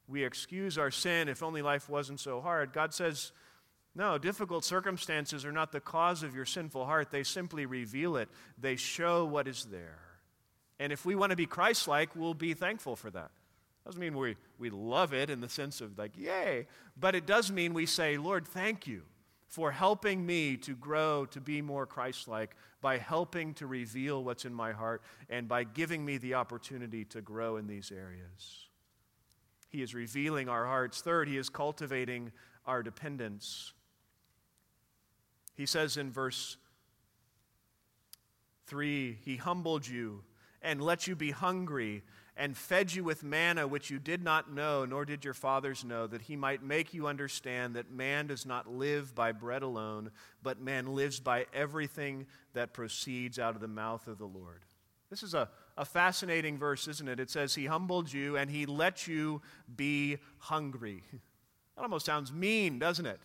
[0.08, 2.74] We excuse our sin if only life wasn't so hard.
[2.74, 3.32] God says,
[3.95, 7.12] no, difficult circumstances are not the cause of your sinful heart.
[7.12, 9.99] They simply reveal it, they show what is there.
[10.77, 13.31] And if we want to be Christ like, we'll be thankful for that.
[13.86, 16.67] Doesn't mean we, we love it in the sense of like, yay,
[16.99, 19.03] but it does mean we say, Lord, thank you
[19.47, 24.43] for helping me to grow to be more Christ like, by helping to reveal what's
[24.43, 28.67] in my heart, and by giving me the opportunity to grow in these areas.
[29.69, 31.01] He is revealing our hearts.
[31.01, 32.31] Third, He is cultivating
[32.65, 33.73] our dependence.
[35.56, 36.58] He says in verse
[38.68, 40.24] 3 He humbled you
[40.62, 42.04] and let you be hungry
[42.38, 46.06] and fed you with manna which you did not know, nor did your fathers know,
[46.06, 50.12] that he might make you understand that man does not live by bread alone,
[50.44, 54.63] but man lives by everything that proceeds out of the mouth of the Lord.
[55.10, 57.20] This is a, a fascinating verse, isn't it?
[57.20, 59.41] It says, He humbled you and He let you
[59.74, 61.04] be hungry.
[61.76, 63.20] That almost sounds mean, doesn't it?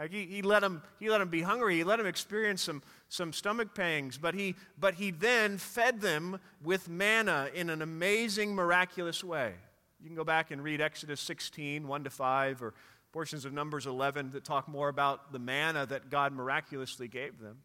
[0.00, 1.76] Like he, he, let him, he let him be hungry.
[1.76, 4.16] He let him experience some, some stomach pangs.
[4.16, 9.52] But he, but he then fed them with manna in an amazing, miraculous way.
[10.00, 12.72] You can go back and read Exodus 16, 1 to 5, or
[13.12, 17.58] portions of Numbers 11 that talk more about the manna that God miraculously gave them.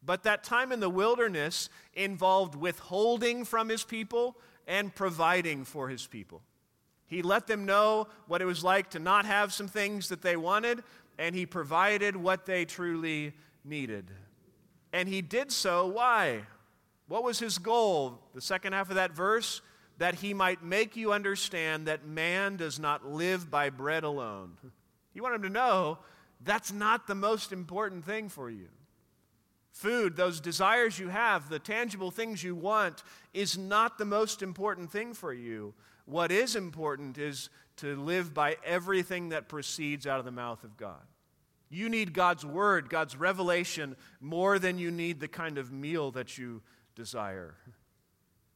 [0.00, 4.36] But that time in the wilderness involved withholding from his people
[4.68, 6.42] and providing for his people.
[7.06, 10.36] He let them know what it was like to not have some things that they
[10.36, 10.82] wanted,
[11.18, 13.32] and he provided what they truly
[13.64, 14.10] needed.
[14.92, 16.42] And he did so, why?
[17.08, 18.20] What was his goal?
[18.34, 19.60] The second half of that verse
[19.98, 24.56] that he might make you understand that man does not live by bread alone.
[25.12, 25.98] He wanted them to know
[26.42, 28.68] that's not the most important thing for you.
[29.70, 34.90] Food, those desires you have, the tangible things you want, is not the most important
[34.90, 35.74] thing for you.
[36.06, 37.48] What is important is
[37.78, 41.02] to live by everything that proceeds out of the mouth of God.
[41.70, 46.38] You need God's word, God's revelation, more than you need the kind of meal that
[46.38, 46.62] you
[46.94, 47.56] desire.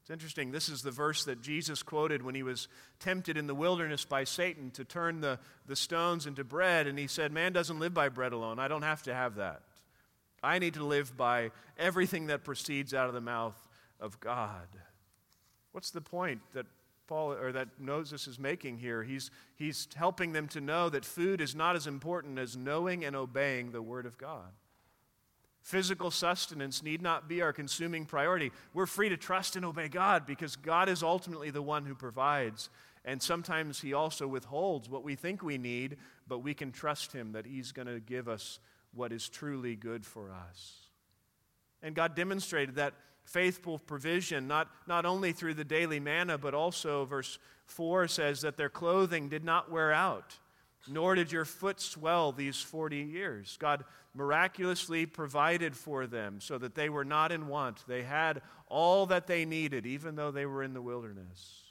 [0.08, 0.52] It's interesting.
[0.52, 4.24] This is the verse that Jesus quoted when he was tempted in the wilderness by
[4.24, 6.86] Satan to turn the, the stones into bread.
[6.86, 8.58] And he said, Man doesn't live by bread alone.
[8.58, 9.62] I don't have to have that.
[10.42, 13.56] I need to live by everything that proceeds out of the mouth
[14.00, 14.68] of God.
[15.72, 16.64] What's the point that
[17.08, 19.02] Paul or that Moses is making here.
[19.02, 23.16] He's, he's helping them to know that food is not as important as knowing and
[23.16, 24.52] obeying the Word of God.
[25.62, 28.52] Physical sustenance need not be our consuming priority.
[28.72, 32.70] We're free to trust and obey God because God is ultimately the one who provides.
[33.04, 37.32] And sometimes He also withholds what we think we need, but we can trust Him
[37.32, 38.60] that He's going to give us
[38.94, 40.74] what is truly good for us.
[41.82, 42.94] And God demonstrated that
[43.28, 48.56] faithful provision, not, not only through the daily manna, but also, verse 4 says that
[48.56, 50.34] their clothing did not wear out,
[50.88, 53.58] nor did your foot swell these 40 years.
[53.60, 57.86] God miraculously provided for them so that they were not in want.
[57.86, 61.64] They had all that they needed, even though they were in the wilderness.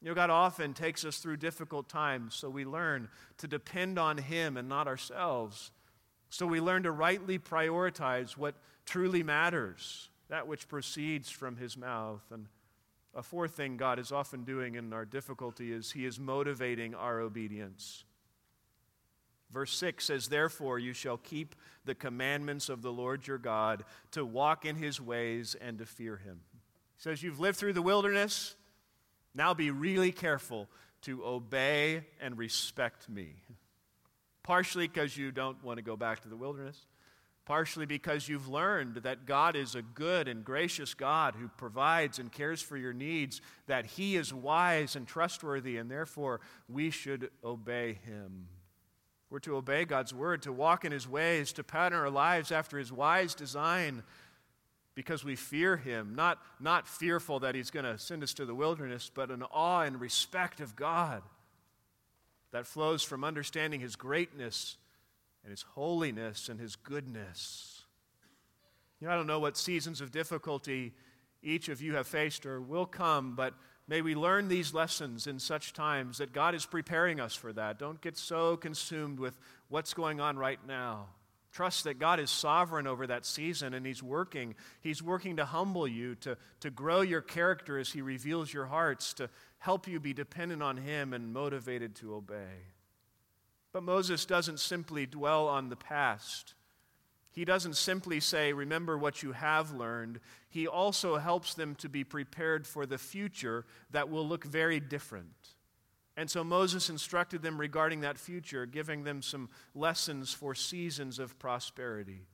[0.00, 4.16] You know, God often takes us through difficult times so we learn to depend on
[4.16, 5.72] Him and not ourselves.
[6.30, 8.54] So we learn to rightly prioritize what
[8.86, 12.22] truly matters that which proceeds from his mouth.
[12.30, 12.46] And
[13.14, 17.20] a fourth thing God is often doing in our difficulty is he is motivating our
[17.20, 18.04] obedience.
[19.50, 24.24] Verse 6 says, Therefore, you shall keep the commandments of the Lord your God to
[24.24, 26.40] walk in his ways and to fear him.
[26.54, 28.56] He says, You've lived through the wilderness.
[29.34, 30.66] Now be really careful
[31.02, 33.34] to obey and respect me.
[34.42, 36.86] Partially because you don't want to go back to the wilderness,
[37.44, 42.30] partially because you've learned that God is a good and gracious God who provides and
[42.30, 47.98] cares for your needs, that He is wise and trustworthy, and therefore we should obey
[48.04, 48.48] Him.
[49.28, 52.78] We're to obey God's word, to walk in His ways, to pattern our lives after
[52.78, 54.02] His wise design.
[54.94, 58.54] Because we fear him, not, not fearful that he's going to send us to the
[58.54, 61.22] wilderness, but an awe and respect of God
[62.50, 64.76] that flows from understanding his greatness
[65.42, 67.84] and His holiness and His goodness.
[69.00, 70.92] You know, I don't know what seasons of difficulty
[71.42, 73.54] each of you have faced or will come, but
[73.88, 77.78] may we learn these lessons in such times that God is preparing us for that.
[77.78, 79.36] Don't get so consumed with
[79.68, 81.08] what's going on right now.
[81.50, 84.54] Trust that God is sovereign over that season and He's working.
[84.80, 89.12] He's working to humble you, to, to grow your character as He reveals your hearts,
[89.14, 89.28] to
[89.58, 92.72] help you be dependent on Him and motivated to obey.
[93.72, 96.54] But Moses doesn't simply dwell on the past.
[97.32, 100.20] He doesn't simply say, Remember what you have learned.
[100.50, 105.54] He also helps them to be prepared for the future that will look very different.
[106.14, 111.38] And so Moses instructed them regarding that future, giving them some lessons for seasons of
[111.38, 112.26] prosperity.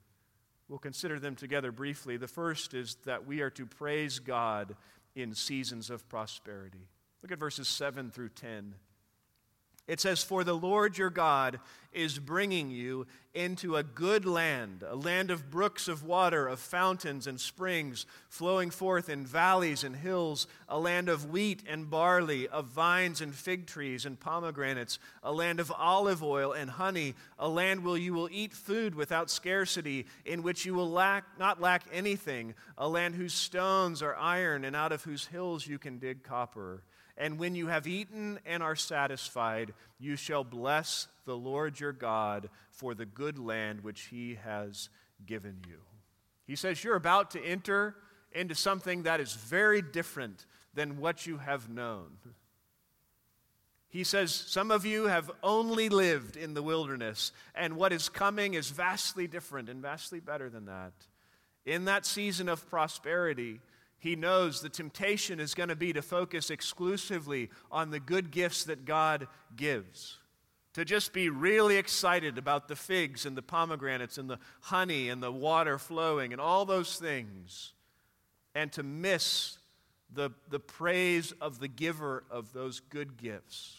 [0.69, 2.17] We'll consider them together briefly.
[2.17, 4.75] The first is that we are to praise God
[5.15, 6.89] in seasons of prosperity.
[7.23, 8.75] Look at verses 7 through 10.
[9.89, 11.61] It says, For the Lord your God
[11.95, 17.27] is bringing you into a good land, a land of brooks of water, of fountains
[17.27, 22.67] and springs flowing forth in valleys and hills, a land of wheat and barley, of
[22.67, 27.83] vines and fig trees and pomegranates, a land of olive oil and honey, a land
[27.83, 32.55] where you will eat food without scarcity, in which you will lack, not lack anything,
[32.77, 36.83] a land whose stones are iron and out of whose hills you can dig copper.
[37.19, 42.49] And when you have eaten and are satisfied, you shall bless the Lord your God
[42.71, 44.89] for the good land which he has
[45.27, 45.79] given you.
[46.47, 47.97] He says, You're about to enter
[48.31, 52.19] into something that is very different than what you have known.
[53.89, 58.55] He says, Some of you have only lived in the wilderness, and what is coming
[58.55, 60.93] is vastly different and vastly better than that.
[61.67, 63.61] In that season of prosperity,
[63.99, 68.65] he knows the temptation is going to be to focus exclusively on the good gifts
[68.65, 69.27] that God
[69.57, 70.19] gives.
[70.75, 75.21] To just be really excited about the figs and the pomegranates and the honey and
[75.21, 77.73] the water flowing and all those things.
[78.55, 79.59] And to miss
[80.13, 83.77] the, the praise of the giver of those good gifts.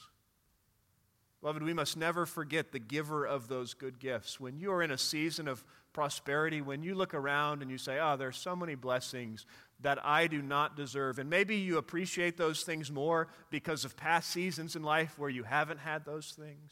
[1.42, 4.40] Beloved, we must never forget the giver of those good gifts.
[4.40, 5.64] When you are in a season of
[5.94, 9.46] prosperity, when you look around and you say, ah, Oh, there's so many blessings,
[9.82, 11.20] that I do not deserve.
[11.20, 15.44] And maybe you appreciate those things more because of past seasons in life where you
[15.44, 16.72] haven't had those things.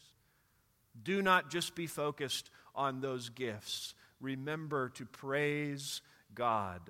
[1.02, 3.94] Do not just be focused on those gifts.
[4.20, 6.02] Remember to praise
[6.34, 6.80] God,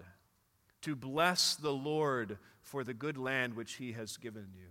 [0.82, 4.66] to bless the Lord for the good land which He has given you.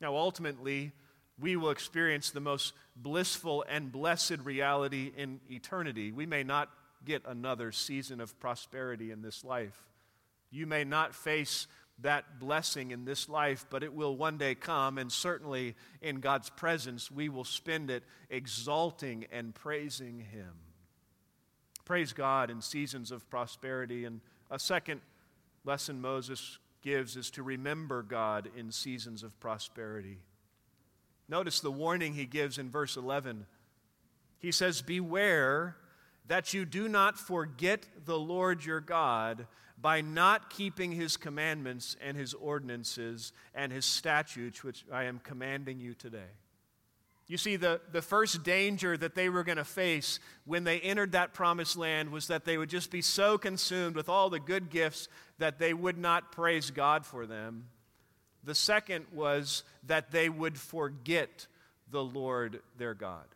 [0.00, 0.92] Now, ultimately,
[1.38, 6.12] we will experience the most blissful and blessed reality in eternity.
[6.12, 6.70] We may not
[7.04, 9.86] get another season of prosperity in this life.
[10.50, 11.66] You may not face
[12.00, 16.50] that blessing in this life, but it will one day come, and certainly in God's
[16.50, 20.52] presence, we will spend it exalting and praising Him.
[21.86, 24.04] Praise God in seasons of prosperity.
[24.04, 24.20] And
[24.50, 25.00] a second
[25.64, 30.18] lesson Moses gives is to remember God in seasons of prosperity.
[31.28, 33.46] Notice the warning he gives in verse 11.
[34.38, 35.76] He says, Beware
[36.28, 39.46] that you do not forget the Lord your God
[39.78, 45.78] by not keeping his commandments and his ordinances and his statutes, which I am commanding
[45.78, 46.32] you today.
[47.28, 51.12] You see, the, the first danger that they were going to face when they entered
[51.12, 54.70] that promised land was that they would just be so consumed with all the good
[54.70, 55.08] gifts
[55.38, 57.66] that they would not praise God for them.
[58.44, 61.48] The second was that they would forget
[61.90, 63.26] the Lord their God.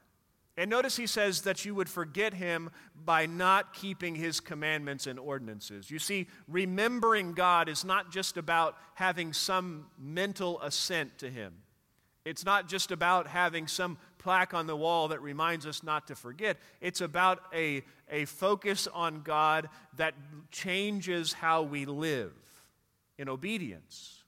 [0.57, 2.71] And notice he says that you would forget him
[3.05, 5.91] by not keeping his commandments and ordinances.
[5.91, 11.55] You see, remembering God is not just about having some mental assent to him.
[12.25, 16.15] It's not just about having some plaque on the wall that reminds us not to
[16.15, 16.59] forget.
[16.81, 20.15] It's about a, a focus on God that
[20.51, 22.35] changes how we live
[23.17, 24.25] in obedience.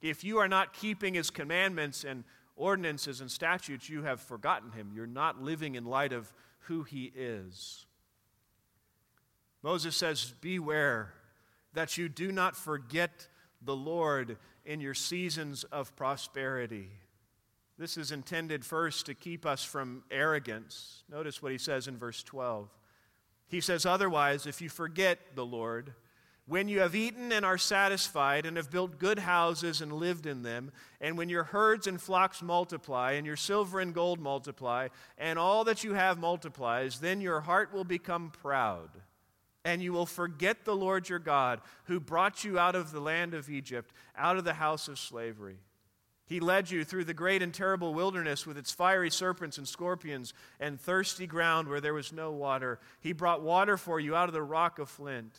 [0.00, 2.24] If you are not keeping his commandments and
[2.58, 4.92] ordinances and statutes, you have forgotten him.
[4.94, 7.86] You're not living in light of who he is.
[9.62, 11.14] Moses says, Beware
[11.72, 13.28] that you do not forget
[13.62, 16.90] the Lord in your seasons of prosperity.
[17.78, 21.04] This is intended first to keep us from arrogance.
[21.08, 22.68] Notice what he says in verse 12.
[23.46, 25.94] He says, Otherwise, if you forget the Lord,
[26.48, 30.42] when you have eaten and are satisfied, and have built good houses and lived in
[30.42, 34.88] them, and when your herds and flocks multiply, and your silver and gold multiply,
[35.18, 38.88] and all that you have multiplies, then your heart will become proud,
[39.62, 43.34] and you will forget the Lord your God, who brought you out of the land
[43.34, 45.58] of Egypt, out of the house of slavery.
[46.24, 50.34] He led you through the great and terrible wilderness with its fiery serpents and scorpions
[50.60, 52.80] and thirsty ground where there was no water.
[53.00, 55.34] He brought water for you out of the rock of flint.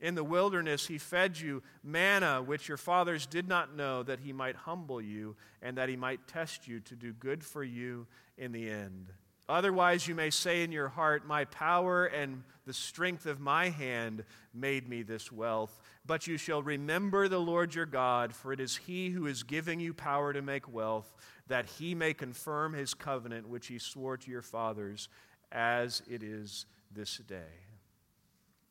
[0.00, 4.32] In the wilderness, he fed you manna, which your fathers did not know, that he
[4.32, 8.52] might humble you and that he might test you to do good for you in
[8.52, 9.06] the end.
[9.48, 14.24] Otherwise, you may say in your heart, My power and the strength of my hand
[14.52, 15.80] made me this wealth.
[16.04, 19.78] But you shall remember the Lord your God, for it is he who is giving
[19.78, 21.14] you power to make wealth,
[21.46, 25.08] that he may confirm his covenant which he swore to your fathers,
[25.52, 27.65] as it is this day.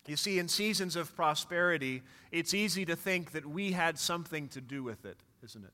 [0.07, 4.61] You see, in seasons of prosperity, it's easy to think that we had something to
[4.61, 5.73] do with it, isn't it?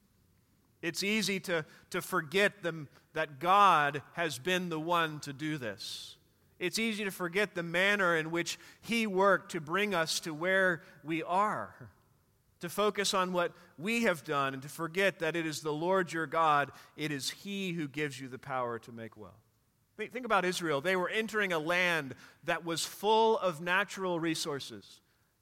[0.82, 6.16] It's easy to, to forget them, that God has been the one to do this.
[6.60, 10.82] It's easy to forget the manner in which He worked to bring us to where
[11.04, 11.76] we are.
[12.62, 16.14] to focus on what we have done and to forget that it is the Lord
[16.14, 19.41] your God, it is He who gives you the power to make well.
[20.08, 20.82] Think about Israel.
[20.82, 25.00] They were entering a land that was full of natural resources.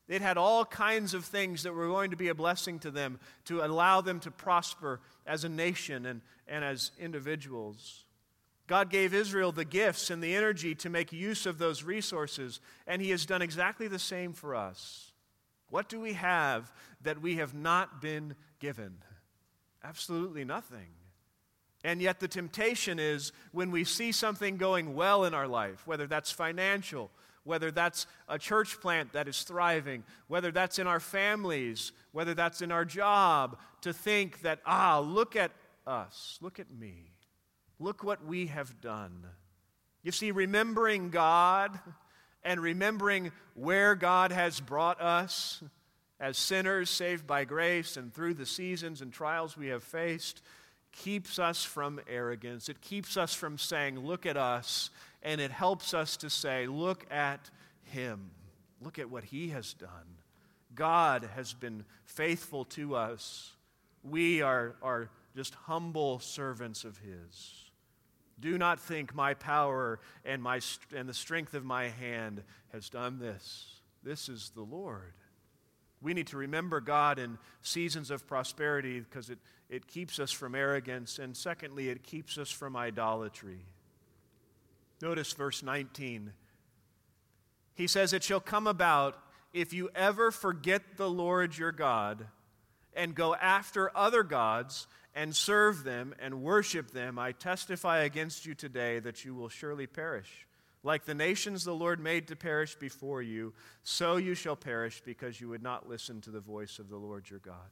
[0.07, 3.19] It had all kinds of things that were going to be a blessing to them
[3.45, 8.05] to allow them to prosper as a nation and, and as individuals.
[8.65, 13.01] God gave Israel the gifts and the energy to make use of those resources, and
[13.01, 15.11] He has done exactly the same for us.
[15.69, 18.97] What do we have that we have not been given?
[19.83, 20.89] Absolutely nothing.
[21.83, 26.07] And yet, the temptation is when we see something going well in our life, whether
[26.07, 27.09] that's financial,
[27.43, 32.61] whether that's a church plant that is thriving, whether that's in our families, whether that's
[32.61, 35.51] in our job, to think that, ah, look at
[35.87, 37.13] us, look at me,
[37.79, 39.25] look what we have done.
[40.03, 41.79] You see, remembering God
[42.43, 45.63] and remembering where God has brought us
[46.19, 50.41] as sinners saved by grace and through the seasons and trials we have faced
[50.91, 52.69] keeps us from arrogance.
[52.69, 54.89] It keeps us from saying, Look at us.
[55.21, 57.49] And it helps us to say, Look at
[57.83, 58.31] Him.
[58.81, 59.89] Look at what He has done.
[60.75, 63.53] God has been faithful to us.
[64.03, 67.69] We are, are just humble servants of His.
[68.39, 70.61] Do not think my power and, my,
[70.95, 73.81] and the strength of my hand has done this.
[74.03, 75.13] This is the Lord.
[76.01, 79.39] We need to remember God in seasons of prosperity because it,
[79.69, 81.19] it keeps us from arrogance.
[81.19, 83.65] And secondly, it keeps us from idolatry.
[85.01, 86.31] Notice verse 19.
[87.75, 89.17] He says, It shall come about
[89.53, 92.27] if you ever forget the Lord your God
[92.93, 98.53] and go after other gods and serve them and worship them, I testify against you
[98.53, 100.47] today that you will surely perish.
[100.83, 103.53] Like the nations the Lord made to perish before you,
[103.83, 107.29] so you shall perish because you would not listen to the voice of the Lord
[107.29, 107.69] your God.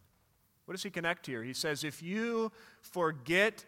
[0.65, 1.43] What does he connect here?
[1.43, 2.51] He says, If you
[2.81, 3.63] forget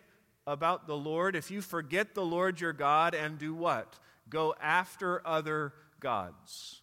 [0.45, 3.97] about the Lord, if you forget the Lord your God and do what?
[4.29, 6.81] Go after other gods.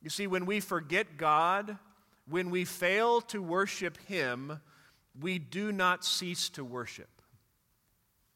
[0.00, 1.78] You see, when we forget God,
[2.28, 4.60] when we fail to worship him,
[5.18, 7.08] we do not cease to worship.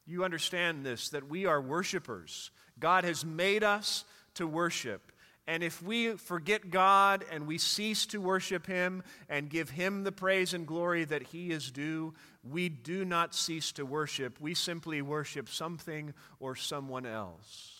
[0.06, 2.50] You understand this, that we are worshipers.
[2.80, 4.04] God has made us
[4.34, 5.12] to worship.
[5.46, 10.12] And if we forget God and we cease to worship Him and give Him the
[10.12, 12.12] praise and glory that He is due,
[12.44, 14.38] we do not cease to worship.
[14.40, 17.72] We simply worship something or someone else.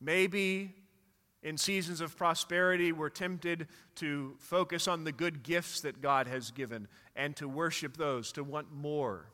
[0.00, 0.72] Maybe
[1.42, 6.52] in seasons of prosperity, we're tempted to focus on the good gifts that God has
[6.52, 6.86] given
[7.16, 9.26] and to worship those, to want more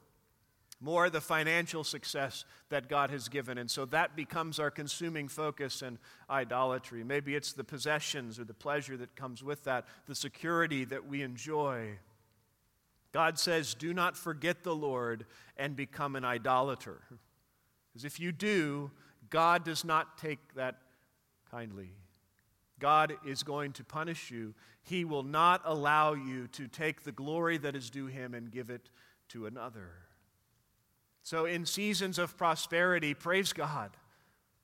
[0.81, 3.57] more the financial success that God has given.
[3.59, 5.99] And so that becomes our consuming focus and
[6.29, 7.03] idolatry.
[7.03, 11.23] Maybe it's the possessions or the pleasure that comes with that, the security that we
[11.23, 11.99] enjoy.
[13.13, 15.25] God says, Do not forget the Lord
[15.57, 17.01] and become an idolater.
[17.89, 18.91] Because if you do,
[19.31, 20.77] God does not take that
[21.51, 21.93] kindly.
[22.79, 24.55] God is going to punish you.
[24.83, 28.69] He will not allow you to take the glory that is due Him and give
[28.69, 28.91] it
[29.31, 30.06] to another.
[31.27, 33.91] So, in seasons of prosperity, praise God.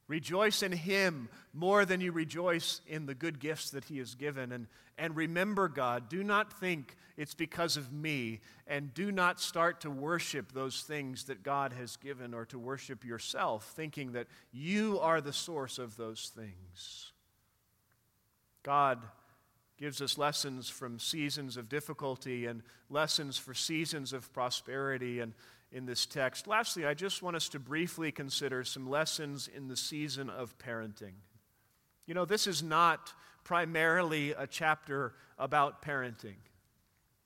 [0.06, 4.52] Rejoice in Him more than you rejoice in the good gifts that He has given.
[4.52, 9.80] And, and remember, God, do not think it's because of me, and do not start
[9.80, 15.00] to worship those things that God has given or to worship yourself, thinking that you
[15.00, 17.10] are the source of those things.
[18.62, 19.02] God
[19.78, 25.18] gives us lessons from seasons of difficulty and lessons for seasons of prosperity.
[25.18, 25.32] And
[25.72, 26.46] in this text.
[26.46, 31.14] Lastly, I just want us to briefly consider some lessons in the season of parenting.
[32.06, 33.12] You know, this is not
[33.44, 36.36] primarily a chapter about parenting.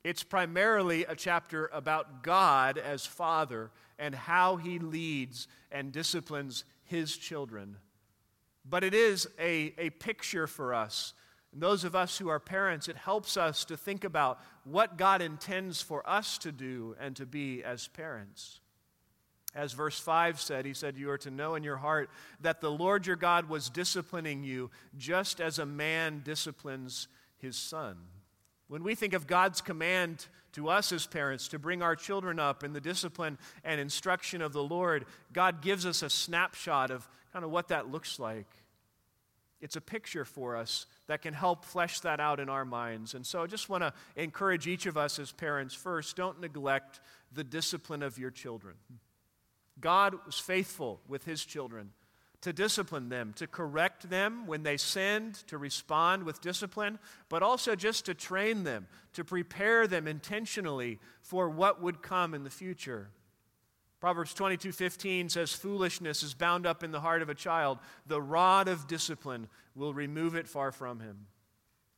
[0.05, 7.17] It's primarily a chapter about God as Father and how He leads and disciplines His
[7.17, 7.77] children.
[8.65, 11.13] But it is a, a picture for us
[11.57, 15.23] and those of us who are parents, it helps us to think about what God
[15.23, 18.61] intends for us to do and to be as parents.
[19.55, 22.11] As verse 5 said, he said, You are to know in your heart
[22.43, 27.97] that the Lord your God was disciplining you just as a man disciplines his son.
[28.69, 32.65] When we think of God's command to us as parents to bring our children up
[32.65, 37.47] in the discipline and instruction of the Lord, God gives us a snapshot of kind
[37.47, 38.66] of what that looks like.
[39.67, 43.15] It's a picture for us that can help flesh that out in our minds.
[43.15, 47.01] And so I just want to encourage each of us as parents first don't neglect
[47.33, 48.77] the discipline of your children.
[49.81, 51.91] God was faithful with his children
[52.43, 57.75] to discipline them, to correct them when they sinned, to respond with discipline, but also
[57.75, 63.09] just to train them, to prepare them intentionally for what would come in the future.
[64.01, 68.69] Proverbs 22:15 says foolishness is bound up in the heart of a child the rod
[68.69, 71.27] of discipline will remove it far from him.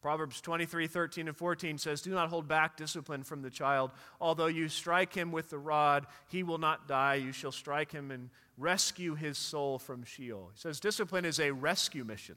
[0.00, 3.90] Proverbs 23, 13, and 14 says, Do not hold back discipline from the child.
[4.20, 7.14] Although you strike him with the rod, he will not die.
[7.14, 10.50] You shall strike him and rescue his soul from Sheol.
[10.54, 12.36] He says, Discipline is a rescue mission.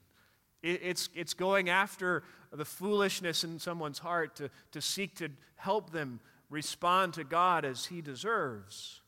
[0.63, 6.19] It's, it's going after the foolishness in someone's heart to, to seek to help them
[6.49, 9.00] respond to God as he deserves.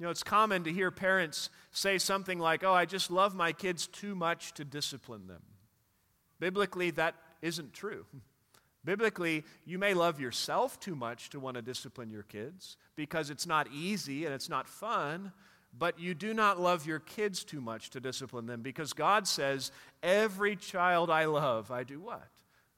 [0.00, 3.52] You know, it's common to hear parents say something like, Oh, I just love my
[3.52, 5.42] kids too much to discipline them.
[6.38, 8.06] Biblically, that isn't true.
[8.84, 13.46] Biblically, you may love yourself too much to want to discipline your kids because it's
[13.46, 15.32] not easy and it's not fun,
[15.78, 19.70] but you do not love your kids too much to discipline them because God says,
[20.02, 22.30] Every child I love, I do what?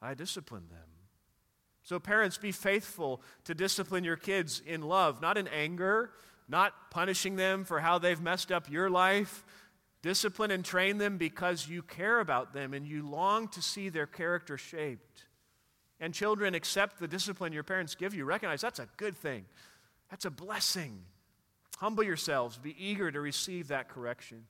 [0.02, 0.88] I discipline them.
[1.84, 6.10] So, parents, be faithful to discipline your kids in love, not in anger,
[6.52, 9.44] not punishing them for how they've messed up your life,
[10.02, 14.06] Discipline and train them because you care about them and you long to see their
[14.06, 15.26] character shaped.
[16.00, 18.24] And children, accept the discipline your parents give you.
[18.24, 19.44] Recognize that's a good thing,
[20.10, 21.04] that's a blessing.
[21.78, 24.44] Humble yourselves, be eager to receive that correction.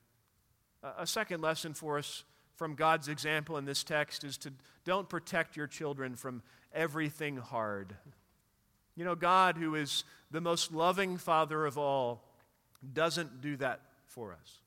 [0.99, 2.25] A second lesson for us
[2.57, 4.53] from God's example in this text is to
[4.85, 6.43] don't protect your children from
[6.75, 7.95] everything hard.
[8.97, 12.25] You know, God, who is the most loving Father of all,
[12.93, 14.61] doesn't do that for us.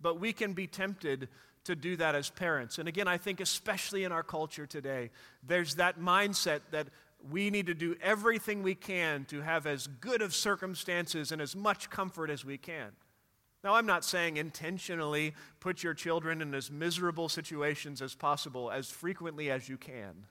[0.00, 1.28] But we can be tempted
[1.64, 2.78] to do that as parents.
[2.78, 5.10] And again, I think especially in our culture today,
[5.46, 6.86] there's that mindset that
[7.30, 11.56] we need to do everything we can to have as good of circumstances and as
[11.56, 12.92] much comfort as we can.
[13.64, 18.88] Now, I'm not saying intentionally put your children in as miserable situations as possible as
[18.88, 20.24] frequently as you can.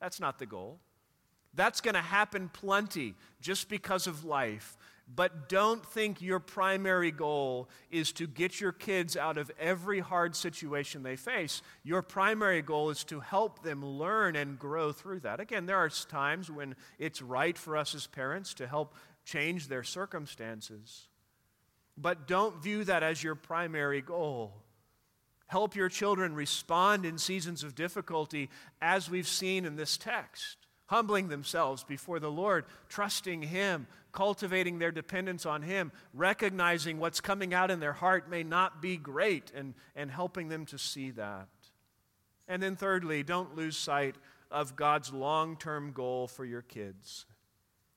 [0.00, 0.80] That's not the goal.
[1.56, 4.76] That's going to happen plenty just because of life.
[5.14, 10.34] But don't think your primary goal is to get your kids out of every hard
[10.34, 11.62] situation they face.
[11.84, 15.38] Your primary goal is to help them learn and grow through that.
[15.38, 18.94] Again, there are times when it's right for us as parents to help
[19.24, 21.06] change their circumstances.
[21.96, 24.54] But don't view that as your primary goal.
[25.46, 28.50] Help your children respond in seasons of difficulty,
[28.82, 34.92] as we've seen in this text humbling themselves before the Lord, trusting Him, cultivating their
[34.92, 39.74] dependence on Him, recognizing what's coming out in their heart may not be great, and,
[39.94, 41.48] and helping them to see that.
[42.48, 44.16] And then, thirdly, don't lose sight
[44.50, 47.26] of God's long term goal for your kids.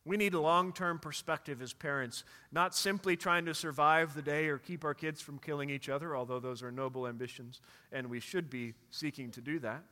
[0.05, 4.47] We need a long term perspective as parents, not simply trying to survive the day
[4.47, 7.61] or keep our kids from killing each other, although those are noble ambitions,
[7.91, 9.83] and we should be seeking to do that.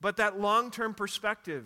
[0.00, 1.64] But that long term perspective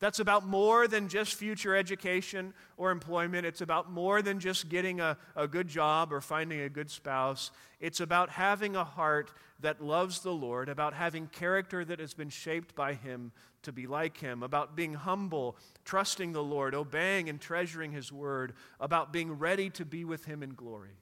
[0.00, 3.44] that's about more than just future education or employment.
[3.44, 7.50] It's about more than just getting a, a good job or finding a good spouse.
[7.80, 9.30] It's about having a heart
[9.60, 13.30] that loves the Lord, about having character that has been shaped by Him
[13.62, 18.54] to be like Him, about being humble, trusting the Lord, obeying and treasuring His word,
[18.80, 20.96] about being ready to be with Him in glory.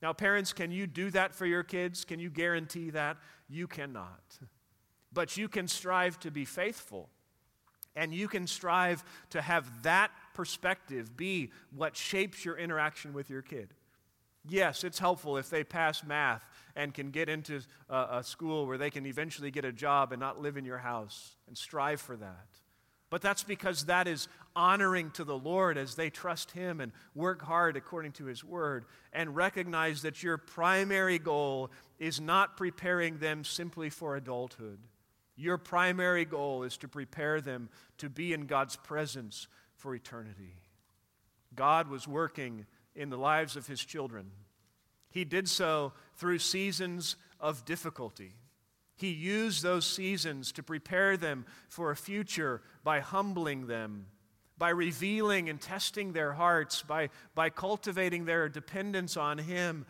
[0.00, 2.06] Now, parents, can you do that for your kids?
[2.06, 3.18] Can you guarantee that?
[3.50, 4.38] You cannot.
[5.12, 7.10] But you can strive to be faithful
[7.96, 13.42] and you can strive to have that perspective be what shapes your interaction with your
[13.42, 13.74] kid.
[14.48, 16.42] Yes, it's helpful if they pass math
[16.74, 17.60] and can get into
[17.90, 20.78] a, a, school where they can eventually get a job and not live in your
[20.78, 22.46] house and strive for that.
[23.10, 27.42] But that's because that is honoring to the Lord as they trust Him and work
[27.42, 33.44] hard according to His word and recognize that your primary goal is not preparing them
[33.44, 34.78] simply for adulthood
[35.40, 37.68] your primary goal is to prepare them
[37.98, 40.54] to be in God's presence for eternity.
[41.54, 44.30] God was working in the lives of his children.
[45.10, 48.34] He did so through seasons of difficulty.
[48.96, 54.06] He used those seasons to prepare them for a future by humbling them,
[54.58, 59.86] by revealing and testing their hearts, by, by cultivating their dependence on Him,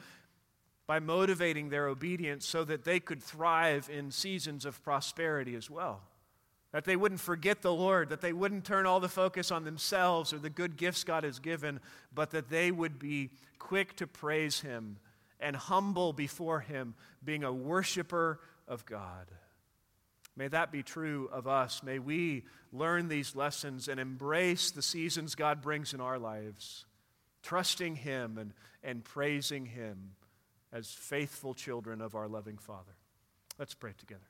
[0.90, 6.00] by motivating their obedience so that they could thrive in seasons of prosperity as well.
[6.72, 10.32] That they wouldn't forget the Lord, that they wouldn't turn all the focus on themselves
[10.32, 11.78] or the good gifts God has given,
[12.12, 13.30] but that they would be
[13.60, 14.96] quick to praise Him
[15.38, 19.28] and humble before Him, being a worshiper of God.
[20.36, 21.84] May that be true of us.
[21.84, 26.84] May we learn these lessons and embrace the seasons God brings in our lives,
[27.44, 30.16] trusting Him and, and praising Him
[30.72, 32.96] as faithful children of our loving Father.
[33.58, 34.20] Let's pray together.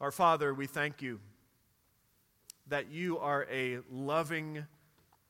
[0.00, 1.20] Our Father, we thank you
[2.68, 4.66] that you are a loving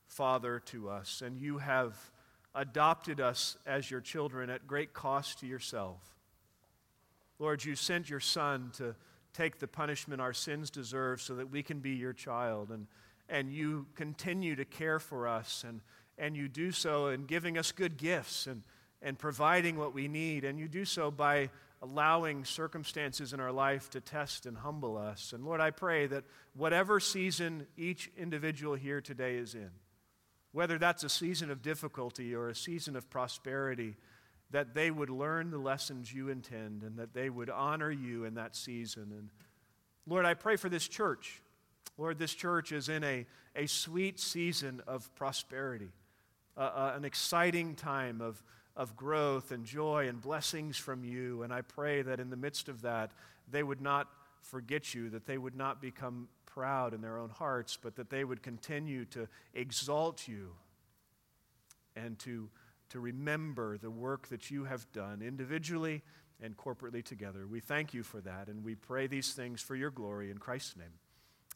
[0.07, 1.97] Father to us, and you have
[2.55, 6.01] adopted us as your children at great cost to yourself.
[7.39, 8.95] Lord, you sent your Son to
[9.35, 12.87] take the punishment our sins deserve so that we can be your child, and,
[13.29, 15.81] and you continue to care for us, and,
[16.19, 18.63] and you do so in giving us good gifts and,
[19.01, 21.51] and providing what we need, and you do so by
[21.83, 25.33] allowing circumstances in our life to test and humble us.
[25.33, 29.71] And Lord, I pray that whatever season each individual here today is in,
[30.53, 33.97] whether that's a season of difficulty or a season of prosperity,
[34.53, 38.35] that they would learn the lessons you intend and that they would honor you in
[38.35, 39.09] that season.
[39.11, 39.31] And
[40.07, 41.41] Lord, I pray for this church.
[41.99, 45.91] Lord, this church is in a, a sweet season of prosperity,
[46.57, 48.43] uh, uh, an exciting time of
[48.77, 51.43] of growth and joy and blessings from you.
[51.43, 53.11] And I pray that in the midst of that,
[53.51, 54.09] they would not
[54.43, 58.25] forget you, that they would not become proud in their own hearts, but that they
[58.25, 60.53] would continue to exalt you
[61.95, 62.49] and to,
[62.91, 66.03] to remember the work that you have done individually
[66.41, 67.47] and corporately together.
[67.47, 70.77] We thank you for that, and we pray these things for your glory in Christ's
[70.77, 70.99] name.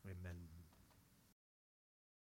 [0.05, 0.55] Amen.